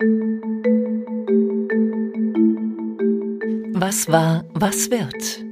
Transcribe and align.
Was 0.00 0.06
war, 4.06 4.44
was 4.54 4.92
wird? 4.92 5.44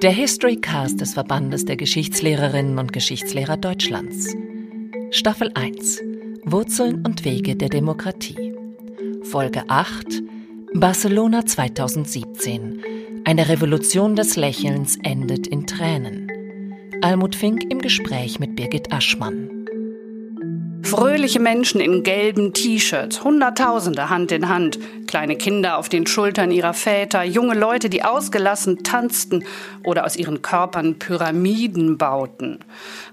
Der 0.00 0.12
History 0.12 0.54
Cast 0.54 1.00
des 1.00 1.14
Verbandes 1.14 1.64
der 1.64 1.76
Geschichtslehrerinnen 1.76 2.78
und 2.78 2.92
Geschichtslehrer 2.92 3.56
Deutschlands. 3.56 4.36
Staffel 5.10 5.50
1 5.54 6.00
Wurzeln 6.44 7.04
und 7.04 7.24
Wege 7.24 7.56
der 7.56 7.70
Demokratie. 7.70 8.54
Folge 9.24 9.64
8 9.66 10.22
Barcelona 10.74 11.44
2017. 11.44 12.80
Eine 13.24 13.48
Revolution 13.48 14.14
des 14.14 14.36
Lächelns 14.36 14.96
endet 15.02 15.48
in 15.48 15.66
Tränen. 15.66 16.30
Almut 17.02 17.34
Fink 17.34 17.64
im 17.68 17.80
Gespräch 17.80 18.38
mit 18.38 18.54
Birgit 18.54 18.92
Aschmann. 18.92 19.57
Fröhliche 20.82 21.40
Menschen 21.40 21.80
in 21.80 22.02
gelben 22.02 22.54
T-Shirts, 22.54 23.22
Hunderttausende 23.22 24.08
Hand 24.08 24.32
in 24.32 24.48
Hand, 24.48 24.78
kleine 25.06 25.36
Kinder 25.36 25.76
auf 25.76 25.88
den 25.88 26.06
Schultern 26.06 26.50
ihrer 26.50 26.74
Väter, 26.74 27.24
junge 27.24 27.54
Leute, 27.54 27.90
die 27.90 28.04
ausgelassen 28.04 28.84
tanzten 28.84 29.44
oder 29.84 30.06
aus 30.06 30.16
ihren 30.16 30.40
Körpern 30.40 30.98
Pyramiden 30.98 31.98
bauten. 31.98 32.60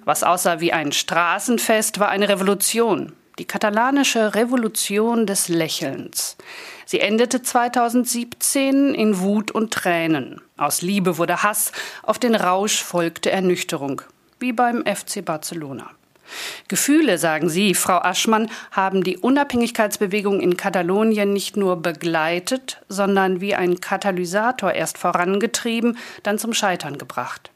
Was 0.06 0.24
aussah 0.24 0.60
wie 0.60 0.74
ein 0.74 0.92
Straßenfest, 0.92 2.00
war 2.00 2.10
eine 2.10 2.30
Revolution. 2.30 3.14
Die 3.40 3.46
katalanische 3.46 4.36
Revolution 4.36 5.26
des 5.26 5.50
Lächelns. 5.50 6.38
Sie 6.86 7.02
endete 7.02 7.42
2017 7.42 8.94
in 8.94 9.20
Wut 9.20 9.52
und 9.52 9.74
Tränen. 9.74 10.42
Aus 10.56 10.82
Liebe 10.82 11.18
wurde 11.18 11.44
Hass, 11.44 11.74
auf 12.04 12.20
den 12.20 12.36
Rausch 12.36 12.82
folgte 12.82 13.32
Ernüchterung, 13.32 14.02
wie 14.40 14.54
beim 14.54 14.86
FC 14.86 15.26
Barcelona. 15.26 15.92
Gefühle, 16.68 17.18
sagen 17.18 17.50
Sie, 17.50 17.76
Frau 17.76 17.98
Aschmann, 17.98 18.50
haben 18.72 19.04
die 19.04 19.18
Unabhängigkeitsbewegung 19.18 20.40
in 20.40 20.58
Katalonien 20.58 21.34
nicht 21.34 21.58
nur 21.58 21.82
begleitet, 21.82 22.82
sondern 22.90 23.42
wie 23.42 23.56
ein 23.56 23.80
Katalysator 23.82 24.72
erst 24.72 24.98
vorangetrieben, 24.98 25.98
dann 26.24 26.40
zum 26.40 26.54
Scheitern 26.54 26.98
gebracht. 26.98 27.52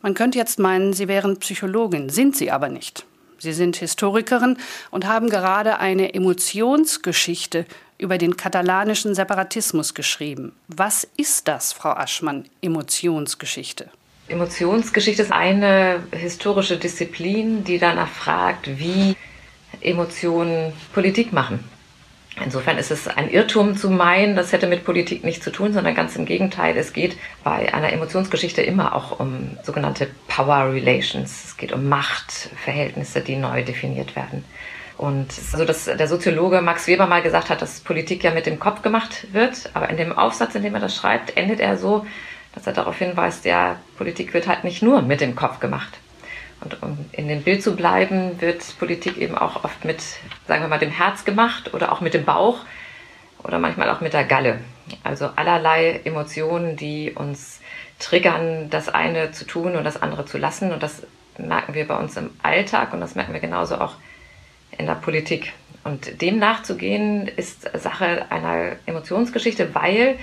Man 0.00 0.14
könnte 0.14 0.38
jetzt 0.38 0.58
meinen, 0.58 0.92
Sie 0.92 1.08
wären 1.08 1.38
Psychologin, 1.38 2.08
sind 2.08 2.36
Sie 2.36 2.50
aber 2.50 2.68
nicht. 2.68 3.06
Sie 3.38 3.52
sind 3.52 3.76
Historikerin 3.76 4.56
und 4.90 5.06
haben 5.06 5.28
gerade 5.28 5.78
eine 5.78 6.14
Emotionsgeschichte 6.14 7.66
über 7.98 8.18
den 8.18 8.36
katalanischen 8.36 9.14
Separatismus 9.14 9.94
geschrieben. 9.94 10.54
Was 10.68 11.06
ist 11.16 11.48
das, 11.48 11.72
Frau 11.72 11.90
Aschmann, 11.90 12.44
Emotionsgeschichte? 12.60 13.90
Emotionsgeschichte 14.32 15.22
ist 15.22 15.32
eine 15.32 16.02
historische 16.12 16.78
Disziplin, 16.78 17.64
die 17.64 17.78
danach 17.78 18.08
fragt, 18.08 18.78
wie 18.78 19.14
Emotionen 19.80 20.72
Politik 20.92 21.32
machen. 21.32 21.62
Insofern 22.42 22.78
ist 22.78 22.90
es 22.90 23.08
ein 23.08 23.30
Irrtum 23.30 23.76
zu 23.76 23.90
meinen, 23.90 24.34
das 24.34 24.52
hätte 24.52 24.66
mit 24.66 24.84
Politik 24.84 25.22
nichts 25.22 25.44
zu 25.44 25.52
tun, 25.52 25.74
sondern 25.74 25.94
ganz 25.94 26.16
im 26.16 26.24
Gegenteil. 26.24 26.74
Es 26.78 26.94
geht 26.94 27.18
bei 27.44 27.74
einer 27.74 27.92
Emotionsgeschichte 27.92 28.62
immer 28.62 28.96
auch 28.96 29.20
um 29.20 29.58
sogenannte 29.62 30.08
Power 30.28 30.72
Relations. 30.72 31.44
Es 31.44 31.56
geht 31.58 31.72
um 31.72 31.88
Machtverhältnisse, 31.90 33.20
die 33.20 33.36
neu 33.36 33.62
definiert 33.62 34.16
werden. 34.16 34.44
Und 34.96 35.30
so, 35.32 35.64
dass 35.66 35.84
der 35.84 36.08
Soziologe 36.08 36.62
Max 36.62 36.86
Weber 36.86 37.06
mal 37.06 37.22
gesagt 37.22 37.50
hat, 37.50 37.60
dass 37.60 37.80
Politik 37.80 38.24
ja 38.24 38.30
mit 38.30 38.46
dem 38.46 38.58
Kopf 38.58 38.80
gemacht 38.80 39.26
wird. 39.32 39.70
Aber 39.74 39.90
in 39.90 39.98
dem 39.98 40.16
Aufsatz, 40.16 40.54
in 40.54 40.62
dem 40.62 40.74
er 40.74 40.80
das 40.80 40.96
schreibt, 40.96 41.36
endet 41.36 41.60
er 41.60 41.76
so, 41.76 42.06
dass 42.54 42.66
er 42.66 42.72
darauf 42.72 42.98
hinweist, 42.98 43.44
ja, 43.44 43.76
Politik 43.96 44.34
wird 44.34 44.46
halt 44.46 44.64
nicht 44.64 44.82
nur 44.82 45.02
mit 45.02 45.20
dem 45.20 45.34
Kopf 45.34 45.60
gemacht. 45.60 45.98
Und 46.60 46.82
um 46.82 46.98
in 47.12 47.28
dem 47.28 47.42
Bild 47.42 47.62
zu 47.62 47.74
bleiben, 47.74 48.40
wird 48.40 48.78
Politik 48.78 49.16
eben 49.16 49.36
auch 49.36 49.64
oft 49.64 49.84
mit, 49.84 50.00
sagen 50.46 50.62
wir 50.62 50.68
mal, 50.68 50.78
dem 50.78 50.90
Herz 50.90 51.24
gemacht 51.24 51.74
oder 51.74 51.90
auch 51.90 52.00
mit 52.00 52.14
dem 52.14 52.24
Bauch 52.24 52.60
oder 53.42 53.58
manchmal 53.58 53.90
auch 53.90 54.00
mit 54.00 54.12
der 54.12 54.24
Galle. 54.24 54.60
Also 55.02 55.30
allerlei 55.34 56.00
Emotionen, 56.04 56.76
die 56.76 57.12
uns 57.12 57.60
triggern, 57.98 58.70
das 58.70 58.88
eine 58.88 59.32
zu 59.32 59.44
tun 59.44 59.76
und 59.76 59.84
das 59.84 60.00
andere 60.00 60.24
zu 60.24 60.38
lassen. 60.38 60.72
Und 60.72 60.82
das 60.82 61.02
merken 61.38 61.74
wir 61.74 61.88
bei 61.88 61.96
uns 61.96 62.16
im 62.16 62.30
Alltag 62.42 62.92
und 62.92 63.00
das 63.00 63.14
merken 63.14 63.32
wir 63.32 63.40
genauso 63.40 63.80
auch 63.80 63.94
in 64.76 64.86
der 64.86 64.94
Politik. 64.94 65.52
Und 65.84 66.22
dem 66.22 66.38
nachzugehen 66.38 67.26
ist 67.26 67.68
Sache 67.76 68.26
einer 68.30 68.76
Emotionsgeschichte, 68.86 69.74
weil 69.74 70.18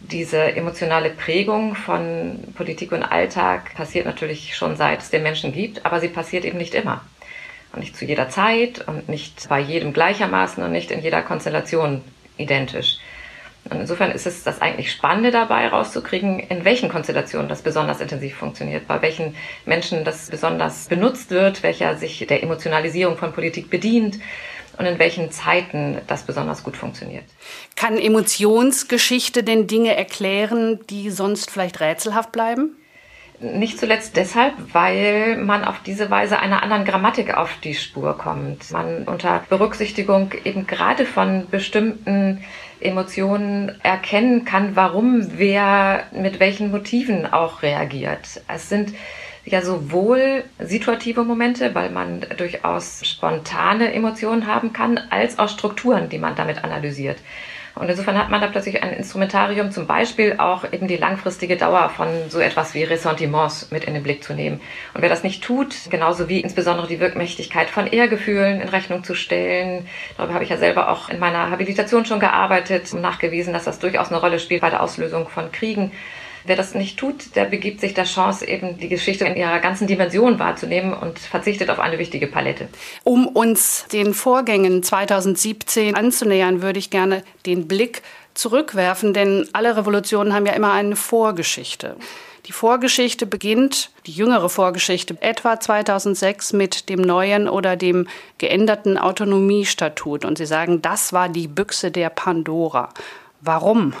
diese 0.00 0.56
emotionale 0.56 1.10
Prägung 1.10 1.74
von 1.74 2.38
Politik 2.54 2.92
und 2.92 3.02
Alltag 3.02 3.74
passiert 3.74 4.06
natürlich 4.06 4.56
schon 4.56 4.76
seit 4.76 5.00
es 5.00 5.10
den 5.10 5.22
Menschen 5.22 5.52
gibt, 5.52 5.84
aber 5.84 6.00
sie 6.00 6.08
passiert 6.08 6.44
eben 6.44 6.58
nicht 6.58 6.74
immer. 6.74 7.02
Und 7.72 7.80
nicht 7.80 7.96
zu 7.96 8.04
jeder 8.04 8.28
Zeit 8.28 8.86
und 8.86 9.08
nicht 9.08 9.48
bei 9.48 9.60
jedem 9.60 9.92
gleichermaßen 9.92 10.62
und 10.62 10.72
nicht 10.72 10.90
in 10.90 11.02
jeder 11.02 11.22
Konstellation 11.22 12.02
identisch. 12.38 12.98
Und 13.70 13.80
insofern 13.80 14.12
ist 14.12 14.26
es 14.26 14.44
das 14.44 14.62
eigentlich 14.62 14.90
Spannende 14.90 15.30
dabei, 15.30 15.66
rauszukriegen, 15.68 16.38
in 16.38 16.64
welchen 16.64 16.88
Konstellationen 16.88 17.48
das 17.48 17.60
besonders 17.60 18.00
intensiv 18.00 18.36
funktioniert, 18.36 18.86
bei 18.86 19.02
welchen 19.02 19.34
Menschen 19.66 20.04
das 20.04 20.30
besonders 20.30 20.86
benutzt 20.86 21.30
wird, 21.30 21.62
welcher 21.62 21.96
sich 21.96 22.26
der 22.26 22.42
Emotionalisierung 22.42 23.18
von 23.18 23.32
Politik 23.32 23.68
bedient 23.68 24.18
und 24.78 24.86
in 24.86 24.98
welchen 24.98 25.30
Zeiten 25.30 25.98
das 26.06 26.22
besonders 26.22 26.62
gut 26.62 26.76
funktioniert. 26.76 27.24
Kann 27.76 27.98
Emotionsgeschichte 27.98 29.42
denn 29.42 29.66
Dinge 29.66 29.96
erklären, 29.96 30.80
die 30.88 31.10
sonst 31.10 31.50
vielleicht 31.50 31.80
rätselhaft 31.80 32.32
bleiben? 32.32 32.76
Nicht 33.40 33.78
zuletzt 33.78 34.16
deshalb, 34.16 34.54
weil 34.72 35.36
man 35.36 35.64
auf 35.64 35.80
diese 35.84 36.10
Weise 36.10 36.40
einer 36.40 36.62
anderen 36.62 36.84
Grammatik 36.84 37.36
auf 37.36 37.50
die 37.62 37.74
Spur 37.74 38.18
kommt. 38.18 38.72
Man 38.72 39.04
unter 39.04 39.44
Berücksichtigung 39.48 40.32
eben 40.44 40.66
gerade 40.66 41.06
von 41.06 41.46
bestimmten 41.48 42.42
Emotionen 42.80 43.78
erkennen 43.84 44.44
kann, 44.44 44.74
warum 44.74 45.38
wer 45.38 46.04
mit 46.12 46.40
welchen 46.40 46.72
Motiven 46.72 47.32
auch 47.32 47.62
reagiert. 47.62 48.42
Es 48.48 48.68
sind 48.68 48.92
ja 49.52 49.62
sowohl 49.62 50.44
situative 50.58 51.24
Momente, 51.24 51.74
weil 51.74 51.90
man 51.90 52.24
durchaus 52.36 53.00
spontane 53.04 53.92
Emotionen 53.92 54.46
haben 54.46 54.72
kann, 54.72 54.98
als 55.10 55.38
auch 55.38 55.48
Strukturen, 55.48 56.08
die 56.08 56.18
man 56.18 56.34
damit 56.34 56.64
analysiert. 56.64 57.18
Und 57.78 57.88
insofern 57.88 58.18
hat 58.18 58.28
man 58.28 58.40
da 58.40 58.48
plötzlich 58.48 58.82
ein 58.82 58.92
Instrumentarium, 58.92 59.70
zum 59.70 59.86
Beispiel 59.86 60.34
auch 60.38 60.64
eben 60.72 60.88
die 60.88 60.96
langfristige 60.96 61.56
Dauer 61.56 61.90
von 61.90 62.08
so 62.28 62.40
etwas 62.40 62.74
wie 62.74 62.82
Ressentiments 62.82 63.70
mit 63.70 63.84
in 63.84 63.94
den 63.94 64.02
Blick 64.02 64.24
zu 64.24 64.34
nehmen. 64.34 64.60
Und 64.94 65.02
wer 65.02 65.08
das 65.08 65.22
nicht 65.22 65.44
tut, 65.44 65.74
genauso 65.88 66.28
wie 66.28 66.40
insbesondere 66.40 66.88
die 66.88 66.98
Wirkmächtigkeit 66.98 67.70
von 67.70 67.86
Ehrgefühlen 67.86 68.60
in 68.60 68.68
Rechnung 68.68 69.04
zu 69.04 69.14
stellen, 69.14 69.86
darüber 70.16 70.34
habe 70.34 70.44
ich 70.44 70.50
ja 70.50 70.56
selber 70.56 70.88
auch 70.88 71.08
in 71.08 71.20
meiner 71.20 71.50
Habilitation 71.50 72.04
schon 72.04 72.18
gearbeitet 72.18 72.92
und 72.92 73.00
nachgewiesen, 73.00 73.52
dass 73.52 73.64
das 73.64 73.78
durchaus 73.78 74.08
eine 74.08 74.20
Rolle 74.20 74.40
spielt 74.40 74.62
bei 74.62 74.70
der 74.70 74.82
Auslösung 74.82 75.28
von 75.28 75.52
Kriegen 75.52 75.92
Wer 76.44 76.56
das 76.56 76.74
nicht 76.74 76.98
tut, 76.98 77.36
der 77.36 77.44
begibt 77.44 77.80
sich 77.80 77.94
der 77.94 78.04
Chance, 78.04 78.46
eben 78.46 78.78
die 78.78 78.88
Geschichte 78.88 79.24
in 79.24 79.36
ihrer 79.36 79.58
ganzen 79.60 79.86
Dimension 79.86 80.38
wahrzunehmen 80.38 80.94
und 80.94 81.18
verzichtet 81.18 81.70
auf 81.70 81.78
eine 81.78 81.98
wichtige 81.98 82.26
Palette. 82.26 82.68
Um 83.04 83.26
uns 83.26 83.86
den 83.92 84.14
Vorgängen 84.14 84.82
2017 84.82 85.94
anzunähern, 85.94 86.62
würde 86.62 86.78
ich 86.78 86.90
gerne 86.90 87.22
den 87.46 87.68
Blick 87.68 88.02
zurückwerfen, 88.34 89.12
denn 89.12 89.48
alle 89.52 89.76
Revolutionen 89.76 90.32
haben 90.32 90.46
ja 90.46 90.52
immer 90.52 90.72
eine 90.72 90.96
Vorgeschichte. 90.96 91.96
Die 92.46 92.52
Vorgeschichte 92.52 93.26
beginnt, 93.26 93.90
die 94.06 94.12
jüngere 94.12 94.48
Vorgeschichte, 94.48 95.18
etwa 95.20 95.60
2006 95.60 96.54
mit 96.54 96.88
dem 96.88 97.02
neuen 97.02 97.46
oder 97.46 97.76
dem 97.76 98.08
geänderten 98.38 98.96
Autonomiestatut. 98.96 100.24
Und 100.24 100.38
Sie 100.38 100.46
sagen, 100.46 100.80
das 100.80 101.12
war 101.12 101.28
die 101.28 101.46
Büchse 101.46 101.90
der 101.90 102.08
Pandora. 102.08 102.88
Warum? 103.40 103.92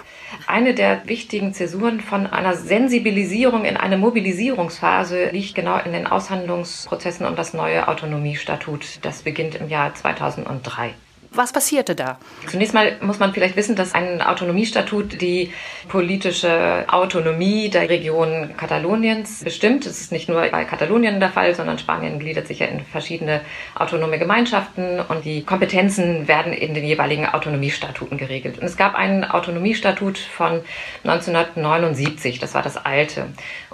Eine 0.48 0.74
der 0.74 1.06
wichtigen 1.06 1.54
Zäsuren 1.54 2.00
von 2.00 2.26
einer 2.26 2.54
Sensibilisierung 2.54 3.64
in 3.64 3.76
eine 3.76 3.96
Mobilisierungsphase 3.96 5.30
liegt 5.30 5.54
genau 5.54 5.78
in 5.78 5.92
den 5.92 6.08
Aushandlungsprozessen 6.08 7.24
um 7.24 7.36
das 7.36 7.54
neue 7.54 7.86
Autonomiestatut. 7.86 8.98
Das 9.02 9.22
beginnt 9.22 9.54
im 9.54 9.68
Jahr 9.68 9.94
2003. 9.94 10.92
Was 11.30 11.52
passierte 11.52 11.94
da? 11.94 12.18
Zunächst 12.46 12.74
mal 12.74 12.96
muss 13.00 13.18
man 13.18 13.32
vielleicht 13.34 13.56
wissen, 13.56 13.76
dass 13.76 13.94
ein 13.94 14.22
Autonomiestatut 14.22 15.20
die 15.20 15.52
politische 15.88 16.84
Autonomie 16.88 17.68
der 17.68 17.88
Region 17.88 18.56
Kataloniens 18.56 19.44
bestimmt. 19.44 19.84
Das 19.84 20.00
ist 20.00 20.10
nicht 20.10 20.28
nur 20.28 20.40
bei 20.48 20.64
Katalonien 20.64 21.20
der 21.20 21.30
Fall, 21.30 21.54
sondern 21.54 21.78
Spanien 21.78 22.18
gliedert 22.18 22.46
sich 22.46 22.60
ja 22.60 22.66
in 22.66 22.80
verschiedene 22.80 23.42
autonome 23.74 24.18
Gemeinschaften 24.18 25.00
und 25.00 25.24
die 25.24 25.44
Kompetenzen 25.44 26.28
werden 26.28 26.52
in 26.52 26.74
den 26.74 26.84
jeweiligen 26.84 27.26
Autonomiestatuten 27.26 28.16
geregelt. 28.16 28.58
Und 28.58 28.64
es 28.64 28.76
gab 28.76 28.94
einen 28.94 29.24
Autonomiestatut 29.24 30.18
von 30.18 30.62
1979, 31.04 32.38
das 32.38 32.54
war 32.54 32.62
das 32.62 32.76
alte. 32.76 33.26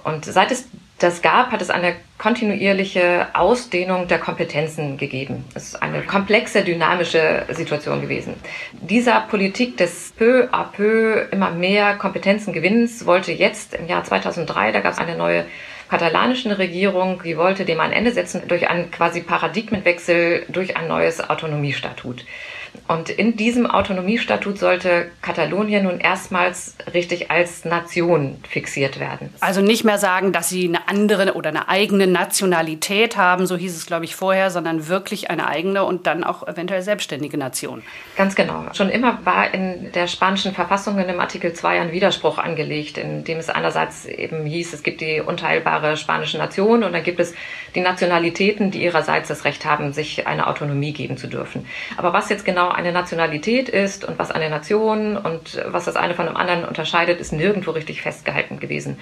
Und 0.03 0.25
seit 0.25 0.50
es 0.50 0.69
das 0.99 1.23
gab, 1.23 1.50
hat 1.50 1.61
es 1.61 1.70
eine 1.70 1.96
kontinuierliche 2.19 3.26
Ausdehnung 3.35 4.06
der 4.06 4.19
Kompetenzen 4.19 4.96
gegeben. 4.96 5.44
Es 5.55 5.69
ist 5.69 5.82
eine 5.82 6.02
komplexe, 6.02 6.62
dynamische 6.62 7.44
Situation 7.50 8.00
gewesen. 8.00 8.35
Dieser 8.73 9.20
Politik 9.23 9.76
des 9.76 10.12
peu 10.17 10.49
à 10.52 10.64
peu 10.64 11.26
immer 11.32 11.50
mehr 11.50 11.96
Kompetenzen 11.96 12.52
gewinnens 12.52 13.06
wollte 13.06 13.32
jetzt 13.32 13.75
im 13.75 13.88
Jahr 13.88 14.05
2003, 14.05 14.73
da 14.73 14.81
gab 14.81 14.93
es 14.93 14.99
eine 14.99 15.17
neue 15.17 15.44
katalanische 15.88 16.56
Regierung, 16.58 17.20
die 17.25 17.37
wollte 17.37 17.64
dem 17.64 17.81
ein 17.81 17.93
Ende 17.93 18.12
setzen 18.12 18.43
durch 18.49 18.69
einen 18.69 18.90
quasi 18.90 19.20
Paradigmenwechsel, 19.20 20.47
durch 20.49 20.76
ein 20.76 20.88
neues 20.88 21.29
Autonomiestatut. 21.29 22.25
Und 22.87 23.09
in 23.09 23.37
diesem 23.37 23.67
Autonomiestatut 23.67 24.59
sollte 24.59 25.11
Katalonien 25.23 25.85
nun 25.85 26.00
erstmals 26.00 26.76
richtig 26.93 27.31
als 27.31 27.65
Nation 27.65 28.37
fixiert 28.49 29.00
werden. 29.00 29.31
Also 29.41 29.62
nicht 29.62 29.85
mehr 29.85 29.99
sagen, 29.99 30.32
dass 30.32 30.49
sie 30.50 30.69
eine 30.69 30.88
andere 30.88 31.35
oder 31.35 31.49
eine 31.49 31.69
eigene 31.69 32.06
Nationalität 32.06 33.17
haben, 33.17 33.47
so 33.47 33.56
hieß 33.56 33.75
es, 33.75 33.87
glaube 33.87 34.05
ich, 34.05 34.15
vorher, 34.15 34.50
sondern 34.50 34.88
wirklich 34.88 35.31
eine 35.31 35.47
eigene 35.47 35.85
und 35.85 36.06
dann 36.06 36.25
auch 36.25 36.47
eventuell 36.47 36.82
selbstständige 36.82 37.38
Nation. 37.38 37.82
Ganz 38.17 38.35
genau. 38.35 38.65
Schon 38.75 38.91
immer 38.91 39.19
war 39.25 39.55
in 39.55 39.91
der 39.93 40.06
spanischen 40.06 40.53
Verfassung 40.53 40.99
in 40.99 41.09
dem 41.09 41.21
Artikel 41.21 41.55
2 41.55 41.81
ein 41.81 41.93
Widerspruch 41.93 42.38
angelegt, 42.38 42.99
in 42.99 43.25
dem 43.25 43.38
es 43.38 43.49
einerseits 43.49 44.05
eben 44.05 44.44
hieß, 44.44 44.75
es 44.75 44.82
gibt 44.82 45.00
die 45.00 45.21
unteilbare 45.21 45.97
spanische 45.97 46.37
Nation 46.37 46.85
und 46.85 46.93
dann 46.93 47.03
gibt 47.03 47.21
es 47.21 47.35
die 47.75 47.81
Nationalitäten, 47.81 48.71
die 48.71 48.82
ihrerseits 48.82 49.29
das 49.29 49.44
Recht 49.44 49.65
haben, 49.65 49.93
sich 49.93 50.26
eine 50.26 50.47
Autonomie 50.47 50.93
geben 50.93 51.17
zu 51.17 51.26
dürfen. 51.26 51.67
Aber 51.97 52.12
was 52.12 52.29
jetzt 52.29 52.44
genau 52.44 52.63
eine 52.69 52.93
Nationalität 52.93 53.69
ist 53.69 54.05
und 54.05 54.19
was 54.19 54.31
eine 54.31 54.50
Nation 54.50 55.16
und 55.16 55.62
was 55.66 55.84
das 55.84 55.96
eine 55.96 56.14
von 56.14 56.26
dem 56.26 56.37
anderen 56.37 56.64
unterscheidet, 56.64 57.20
ist 57.20 57.32
nirgendwo 57.32 57.72
richtig 57.72 58.02
festgehalten 58.02 58.61
gewesen. 58.61 58.99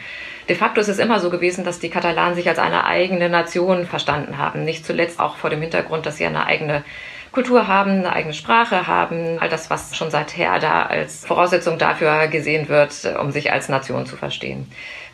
De 0.49 0.57
facto 0.57 0.81
ist 0.81 0.89
es 0.89 0.99
immer 0.99 1.21
so 1.21 1.31
gewesen, 1.31 1.65
dass 1.65 1.79
die 1.79 1.91
Katalanen 1.91 2.35
sich 2.35 2.49
als 2.49 2.59
eine 2.59 2.85
eigene 2.85 3.29
Nation 3.29 3.87
verstanden 3.87 4.39
haben. 4.39 4.65
Nicht 4.65 4.87
zuletzt 4.87 5.21
auch 5.21 5.37
vor 5.37 5.51
dem 5.51 5.61
Hintergrund, 5.61 6.07
dass 6.07 6.17
sie 6.17 6.27
eine 6.27 6.47
eigene 6.47 6.85
Kultur 7.33 7.67
haben, 7.67 7.91
eine 7.91 8.13
eigene 8.13 8.35
Sprache 8.35 8.87
haben, 8.87 9.39
all 9.39 9.49
das, 9.49 9.71
was 9.71 9.97
schon 9.97 10.11
seither 10.11 10.59
da 10.59 10.83
als 10.83 11.25
Voraussetzung 11.25 11.79
dafür 11.79 12.29
gesehen 12.29 12.69
wird, 12.69 12.93
um 13.19 13.31
sich 13.31 13.51
als 13.51 13.71
Nation 13.71 14.05
zu 14.05 14.17
verstehen. 14.17 14.71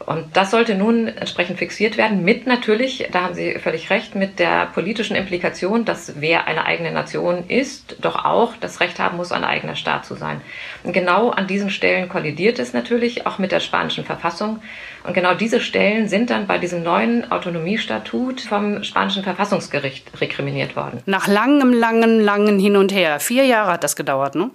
Und 0.06 0.36
das 0.36 0.50
sollte 0.50 0.74
nun 0.74 1.08
entsprechend 1.08 1.58
fixiert 1.58 1.96
werden, 1.96 2.24
mit 2.24 2.46
natürlich, 2.46 3.08
da 3.12 3.22
haben 3.24 3.34
Sie 3.34 3.58
völlig 3.58 3.90
recht, 3.90 4.14
mit 4.14 4.38
der 4.38 4.66
politischen 4.66 5.16
Implikation, 5.16 5.84
dass 5.84 6.20
wer 6.20 6.46
eine 6.46 6.64
eigene 6.64 6.92
Nation 6.92 7.44
ist, 7.48 7.96
doch 8.00 8.24
auch 8.24 8.54
das 8.60 8.80
Recht 8.80 8.98
haben 8.98 9.16
muss, 9.16 9.32
ein 9.32 9.44
eigener 9.44 9.76
Staat 9.76 10.06
zu 10.06 10.14
sein. 10.14 10.40
Und 10.84 10.92
genau 10.92 11.30
an 11.30 11.46
diesen 11.46 11.70
Stellen 11.70 12.08
kollidiert 12.08 12.58
es 12.58 12.72
natürlich 12.72 13.26
auch 13.26 13.38
mit 13.38 13.52
der 13.52 13.60
spanischen 13.60 14.04
Verfassung. 14.04 14.60
Und 15.04 15.14
genau 15.14 15.34
diese 15.34 15.60
Stellen 15.60 16.08
sind 16.08 16.30
dann 16.30 16.46
bei 16.46 16.58
diesem 16.58 16.82
neuen 16.82 17.30
Autonomiestatut 17.30 18.40
vom 18.40 18.84
spanischen 18.84 19.22
Verfassungsgericht 19.22 20.20
rekriminiert 20.20 20.76
worden. 20.76 21.00
Nach 21.06 21.26
langem, 21.26 21.72
langen, 21.72 22.20
langen 22.20 22.58
Hin 22.58 22.76
und 22.76 22.92
Her. 22.92 23.20
Vier 23.20 23.44
Jahre 23.44 23.72
hat 23.72 23.84
das 23.84 23.96
gedauert, 23.96 24.34
ne? 24.34 24.50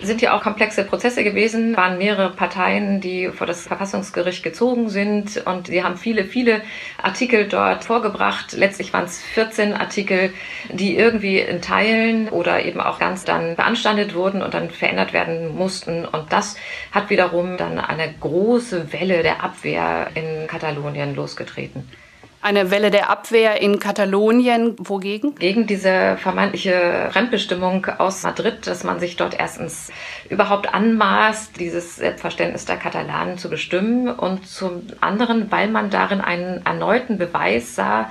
Sind 0.00 0.22
ja 0.22 0.36
auch 0.36 0.42
komplexe 0.42 0.84
Prozesse 0.84 1.22
gewesen, 1.24 1.76
waren 1.76 1.98
mehrere 1.98 2.30
Parteien, 2.30 3.00
die 3.00 3.28
vor 3.28 3.46
das 3.46 3.66
Verfassungsgericht 3.66 4.42
gezogen 4.42 4.79
sind 4.88 5.44
und 5.46 5.66
sie 5.66 5.82
haben 5.82 5.96
viele, 5.96 6.24
viele 6.24 6.62
Artikel 7.02 7.48
dort 7.48 7.84
vorgebracht. 7.84 8.52
Letztlich 8.52 8.92
waren 8.92 9.04
es 9.04 9.22
14 9.22 9.74
Artikel, 9.74 10.32
die 10.70 10.96
irgendwie 10.96 11.38
in 11.38 11.60
Teilen 11.60 12.28
oder 12.28 12.64
eben 12.64 12.80
auch 12.80 12.98
ganz 12.98 13.24
dann 13.24 13.56
beanstandet 13.56 14.14
wurden 14.14 14.42
und 14.42 14.54
dann 14.54 14.70
verändert 14.70 15.12
werden 15.12 15.54
mussten. 15.54 16.04
Und 16.04 16.32
das 16.32 16.56
hat 16.92 17.10
wiederum 17.10 17.56
dann 17.56 17.78
eine 17.78 18.14
große 18.20 18.92
Welle 18.92 19.22
der 19.22 19.42
Abwehr 19.42 20.08
in 20.14 20.46
Katalonien 20.46 21.14
losgetreten. 21.14 21.88
Eine 22.42 22.70
Welle 22.70 22.90
der 22.90 23.10
Abwehr 23.10 23.60
in 23.60 23.78
Katalonien. 23.78 24.74
Wogegen? 24.78 25.34
Gegen 25.34 25.66
diese 25.66 26.16
vermeintliche 26.16 27.10
Fremdbestimmung 27.12 27.84
aus 27.98 28.22
Madrid, 28.22 28.66
dass 28.66 28.82
man 28.82 28.98
sich 28.98 29.16
dort 29.16 29.38
erstens 29.38 29.92
überhaupt 30.30 30.72
anmaßt, 30.72 31.60
dieses 31.60 31.96
Selbstverständnis 31.96 32.64
der 32.64 32.78
Katalanen 32.78 33.36
zu 33.36 33.50
bestimmen 33.50 34.08
und 34.08 34.48
zum 34.48 34.86
anderen, 35.02 35.52
weil 35.52 35.68
man 35.68 35.90
darin 35.90 36.22
einen 36.22 36.64
erneuten 36.64 37.18
Beweis 37.18 37.74
sah, 37.74 38.10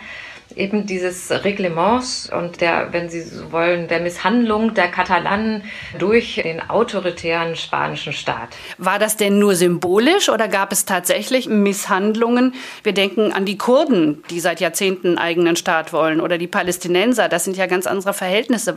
eben 0.56 0.86
dieses 0.86 1.32
Reglements 1.32 2.30
und 2.32 2.62
der, 2.62 2.92
wenn 2.92 3.10
Sie 3.10 3.22
so 3.22 3.52
wollen, 3.52 3.88
der 3.88 4.00
Misshandlung 4.00 4.74
der 4.74 4.88
Katalanen 4.88 5.64
durch 5.98 6.42
den 6.44 6.70
autoritären 6.70 7.56
spanischen 7.56 8.14
Staat. 8.14 8.50
War 8.78 9.00
das 9.00 9.18
denn 9.18 9.40
nur 9.40 9.56
symbolisch 9.56 10.30
oder 10.30 10.48
gab 10.48 10.72
es 10.72 10.86
tatsächlich 10.86 11.48
Misshandlungen? 11.48 12.56
Wir 12.84 12.94
denken 12.94 13.32
an 13.32 13.46
die 13.46 13.58
Kurden, 13.58 14.24
die 14.30 14.40
seit 14.40 14.60
Jahrzehnten 14.60 15.08
einen 15.10 15.18
eigenen 15.18 15.56
Staat 15.56 15.94
wollen, 15.94 16.22
oder 16.22 16.38
die 16.38 16.48
Palästinenser. 16.48 17.30
Das 17.30 17.44
sind 17.44 17.58
ja 17.58 17.68
ganz 17.68 17.88
andere 17.88 18.14
Verhältnisse. 18.14 18.76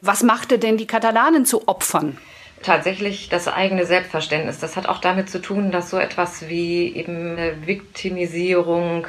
Was 0.00 0.22
machte 0.22 0.58
denn 0.58 0.76
die 0.76 0.86
Katalanen 0.86 1.46
zu 1.46 1.66
Opfern? 1.68 2.18
tatsächlich 2.64 3.28
das 3.28 3.46
eigene 3.46 3.86
Selbstverständnis. 3.86 4.58
Das 4.58 4.76
hat 4.76 4.88
auch 4.88 4.98
damit 4.98 5.28
zu 5.28 5.40
tun, 5.40 5.70
dass 5.70 5.90
so 5.90 5.98
etwas 5.98 6.48
wie 6.48 6.94
eben 6.96 7.36
Viktimisierung, 7.66 9.06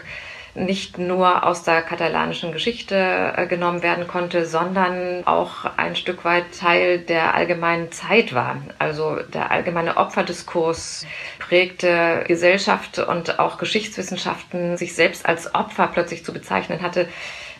nicht 0.55 0.97
nur 0.97 1.45
aus 1.45 1.63
der 1.63 1.81
katalanischen 1.81 2.51
Geschichte 2.51 2.95
äh, 3.35 3.45
genommen 3.45 3.83
werden 3.83 4.07
konnte, 4.07 4.45
sondern 4.45 5.25
auch 5.27 5.65
ein 5.77 5.95
Stück 5.95 6.23
weit 6.23 6.45
Teil 6.57 6.99
der 6.99 7.35
allgemeinen 7.35 7.91
Zeit 7.91 8.33
war. 8.33 8.57
Also 8.79 9.17
der 9.33 9.51
allgemeine 9.51 9.97
Opferdiskurs 9.97 11.05
prägte 11.39 12.23
Gesellschaft 12.27 12.99
und 12.99 13.39
auch 13.39 13.57
Geschichtswissenschaften, 13.57 14.77
sich 14.77 14.95
selbst 14.95 15.25
als 15.25 15.53
Opfer 15.53 15.87
plötzlich 15.87 16.23
zu 16.23 16.33
bezeichnen 16.33 16.81
hatte, 16.81 17.07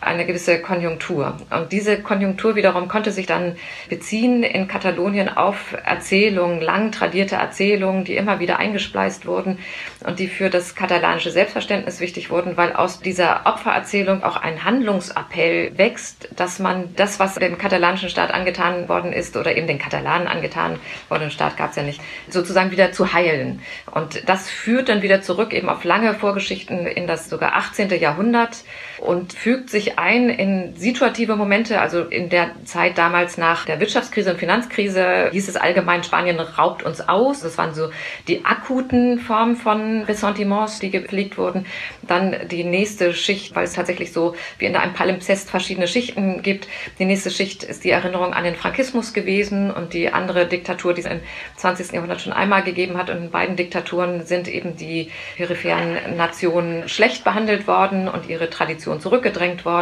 eine 0.06 0.26
gewisse 0.26 0.60
Konjunktur. 0.60 1.36
Und 1.50 1.72
diese 1.72 2.00
Konjunktur 2.00 2.56
wiederum 2.56 2.88
konnte 2.88 3.12
sich 3.12 3.26
dann 3.26 3.56
beziehen 3.88 4.42
in 4.42 4.68
Katalonien 4.68 5.28
auf 5.28 5.76
Erzählungen, 5.84 6.60
lang 6.60 6.92
tradierte 6.92 7.36
Erzählungen, 7.36 8.04
die 8.04 8.16
immer 8.16 8.40
wieder 8.40 8.58
eingespleist 8.58 9.26
wurden 9.26 9.58
und 10.04 10.18
die 10.18 10.28
für 10.28 10.50
das 10.50 10.74
katalanische 10.74 11.30
Selbstverständnis 11.30 12.00
wichtig 12.00 12.30
wurden, 12.30 12.56
weil 12.56 12.72
aus 12.72 13.00
dieser 13.00 13.46
Opfererzählung 13.46 14.22
auch 14.22 14.36
ein 14.36 14.64
Handlungsappell 14.64 15.76
wächst, 15.76 16.28
dass 16.36 16.58
man 16.58 16.94
das, 16.96 17.18
was 17.18 17.34
dem 17.34 17.58
katalanischen 17.58 18.08
Staat 18.08 18.32
angetan 18.32 18.88
worden 18.88 19.12
ist 19.12 19.36
oder 19.36 19.56
eben 19.56 19.66
den 19.66 19.78
Katalanen 19.78 20.28
angetan 20.28 20.78
worden, 21.08 21.30
Staat 21.30 21.56
gab 21.56 21.70
es 21.70 21.76
ja 21.76 21.82
nicht, 21.82 22.00
sozusagen 22.28 22.70
wieder 22.70 22.92
zu 22.92 23.12
heilen. 23.12 23.60
Und 23.92 24.28
das 24.28 24.48
führt 24.48 24.88
dann 24.88 25.02
wieder 25.02 25.22
zurück 25.22 25.52
eben 25.52 25.68
auf 25.68 25.84
lange 25.84 26.14
Vorgeschichten 26.14 26.86
in 26.86 27.06
das 27.06 27.28
sogar 27.28 27.56
18. 27.56 27.90
Jahrhundert 28.00 28.64
und 28.98 29.32
fügt 29.32 29.70
sich 29.70 29.95
ein 29.98 30.28
in 30.30 30.76
situative 30.76 31.36
Momente. 31.36 31.80
Also 31.80 32.02
in 32.02 32.28
der 32.28 32.50
Zeit 32.64 32.98
damals 32.98 33.38
nach 33.38 33.64
der 33.64 33.80
Wirtschaftskrise 33.80 34.30
und 34.32 34.38
Finanzkrise 34.38 35.30
hieß 35.32 35.48
es 35.48 35.56
allgemein, 35.56 36.04
Spanien 36.04 36.38
raubt 36.40 36.82
uns 36.82 37.00
aus. 37.08 37.40
Das 37.40 37.58
waren 37.58 37.74
so 37.74 37.90
die 38.28 38.44
akuten 38.44 39.18
Formen 39.18 39.56
von 39.56 40.02
Ressentiments, 40.02 40.78
die 40.80 40.90
gepflegt 40.90 41.38
wurden. 41.38 41.66
Dann 42.02 42.48
die 42.50 42.64
nächste 42.64 43.14
Schicht, 43.14 43.54
weil 43.54 43.64
es 43.64 43.74
tatsächlich 43.74 44.12
so 44.12 44.34
wie 44.58 44.66
in 44.66 44.76
einem 44.76 44.94
Palimpsest 44.94 45.50
verschiedene 45.50 45.88
Schichten 45.88 46.42
gibt. 46.42 46.68
Die 46.98 47.04
nächste 47.04 47.30
Schicht 47.30 47.62
ist 47.62 47.84
die 47.84 47.90
Erinnerung 47.90 48.32
an 48.32 48.44
den 48.44 48.56
Frankismus 48.56 49.12
gewesen 49.12 49.70
und 49.70 49.92
die 49.92 50.12
andere 50.12 50.46
Diktatur, 50.46 50.94
die 50.94 51.02
es 51.02 51.06
im 51.06 51.20
20. 51.56 51.92
Jahrhundert 51.92 52.20
schon 52.20 52.32
einmal 52.32 52.62
gegeben 52.62 52.96
hat. 52.96 53.10
Und 53.10 53.16
in 53.16 53.30
beiden 53.30 53.56
Diktaturen 53.56 54.24
sind 54.24 54.48
eben 54.48 54.76
die 54.76 55.10
peripheren 55.36 56.16
Nationen 56.16 56.88
schlecht 56.88 57.24
behandelt 57.24 57.66
worden 57.66 58.08
und 58.08 58.28
ihre 58.28 58.50
Tradition 58.50 59.00
zurückgedrängt 59.00 59.64
worden, 59.64 59.75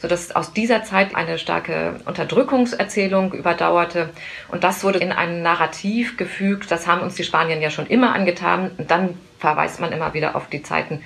sodass 0.00 0.34
aus 0.34 0.52
dieser 0.52 0.84
Zeit 0.84 1.14
eine 1.14 1.38
starke 1.38 2.00
Unterdrückungserzählung 2.04 3.32
überdauerte. 3.32 4.10
Und 4.48 4.64
das 4.64 4.84
wurde 4.84 4.98
in 4.98 5.12
ein 5.12 5.42
Narrativ 5.42 6.16
gefügt, 6.16 6.70
das 6.70 6.86
haben 6.86 7.02
uns 7.02 7.14
die 7.14 7.24
Spanier 7.24 7.58
ja 7.58 7.70
schon 7.70 7.86
immer 7.86 8.14
angetan. 8.14 8.70
Und 8.78 8.90
dann 8.90 9.18
verweist 9.38 9.80
man 9.80 9.92
immer 9.92 10.14
wieder 10.14 10.36
auf 10.36 10.48
die 10.48 10.62
Zeiten 10.62 11.02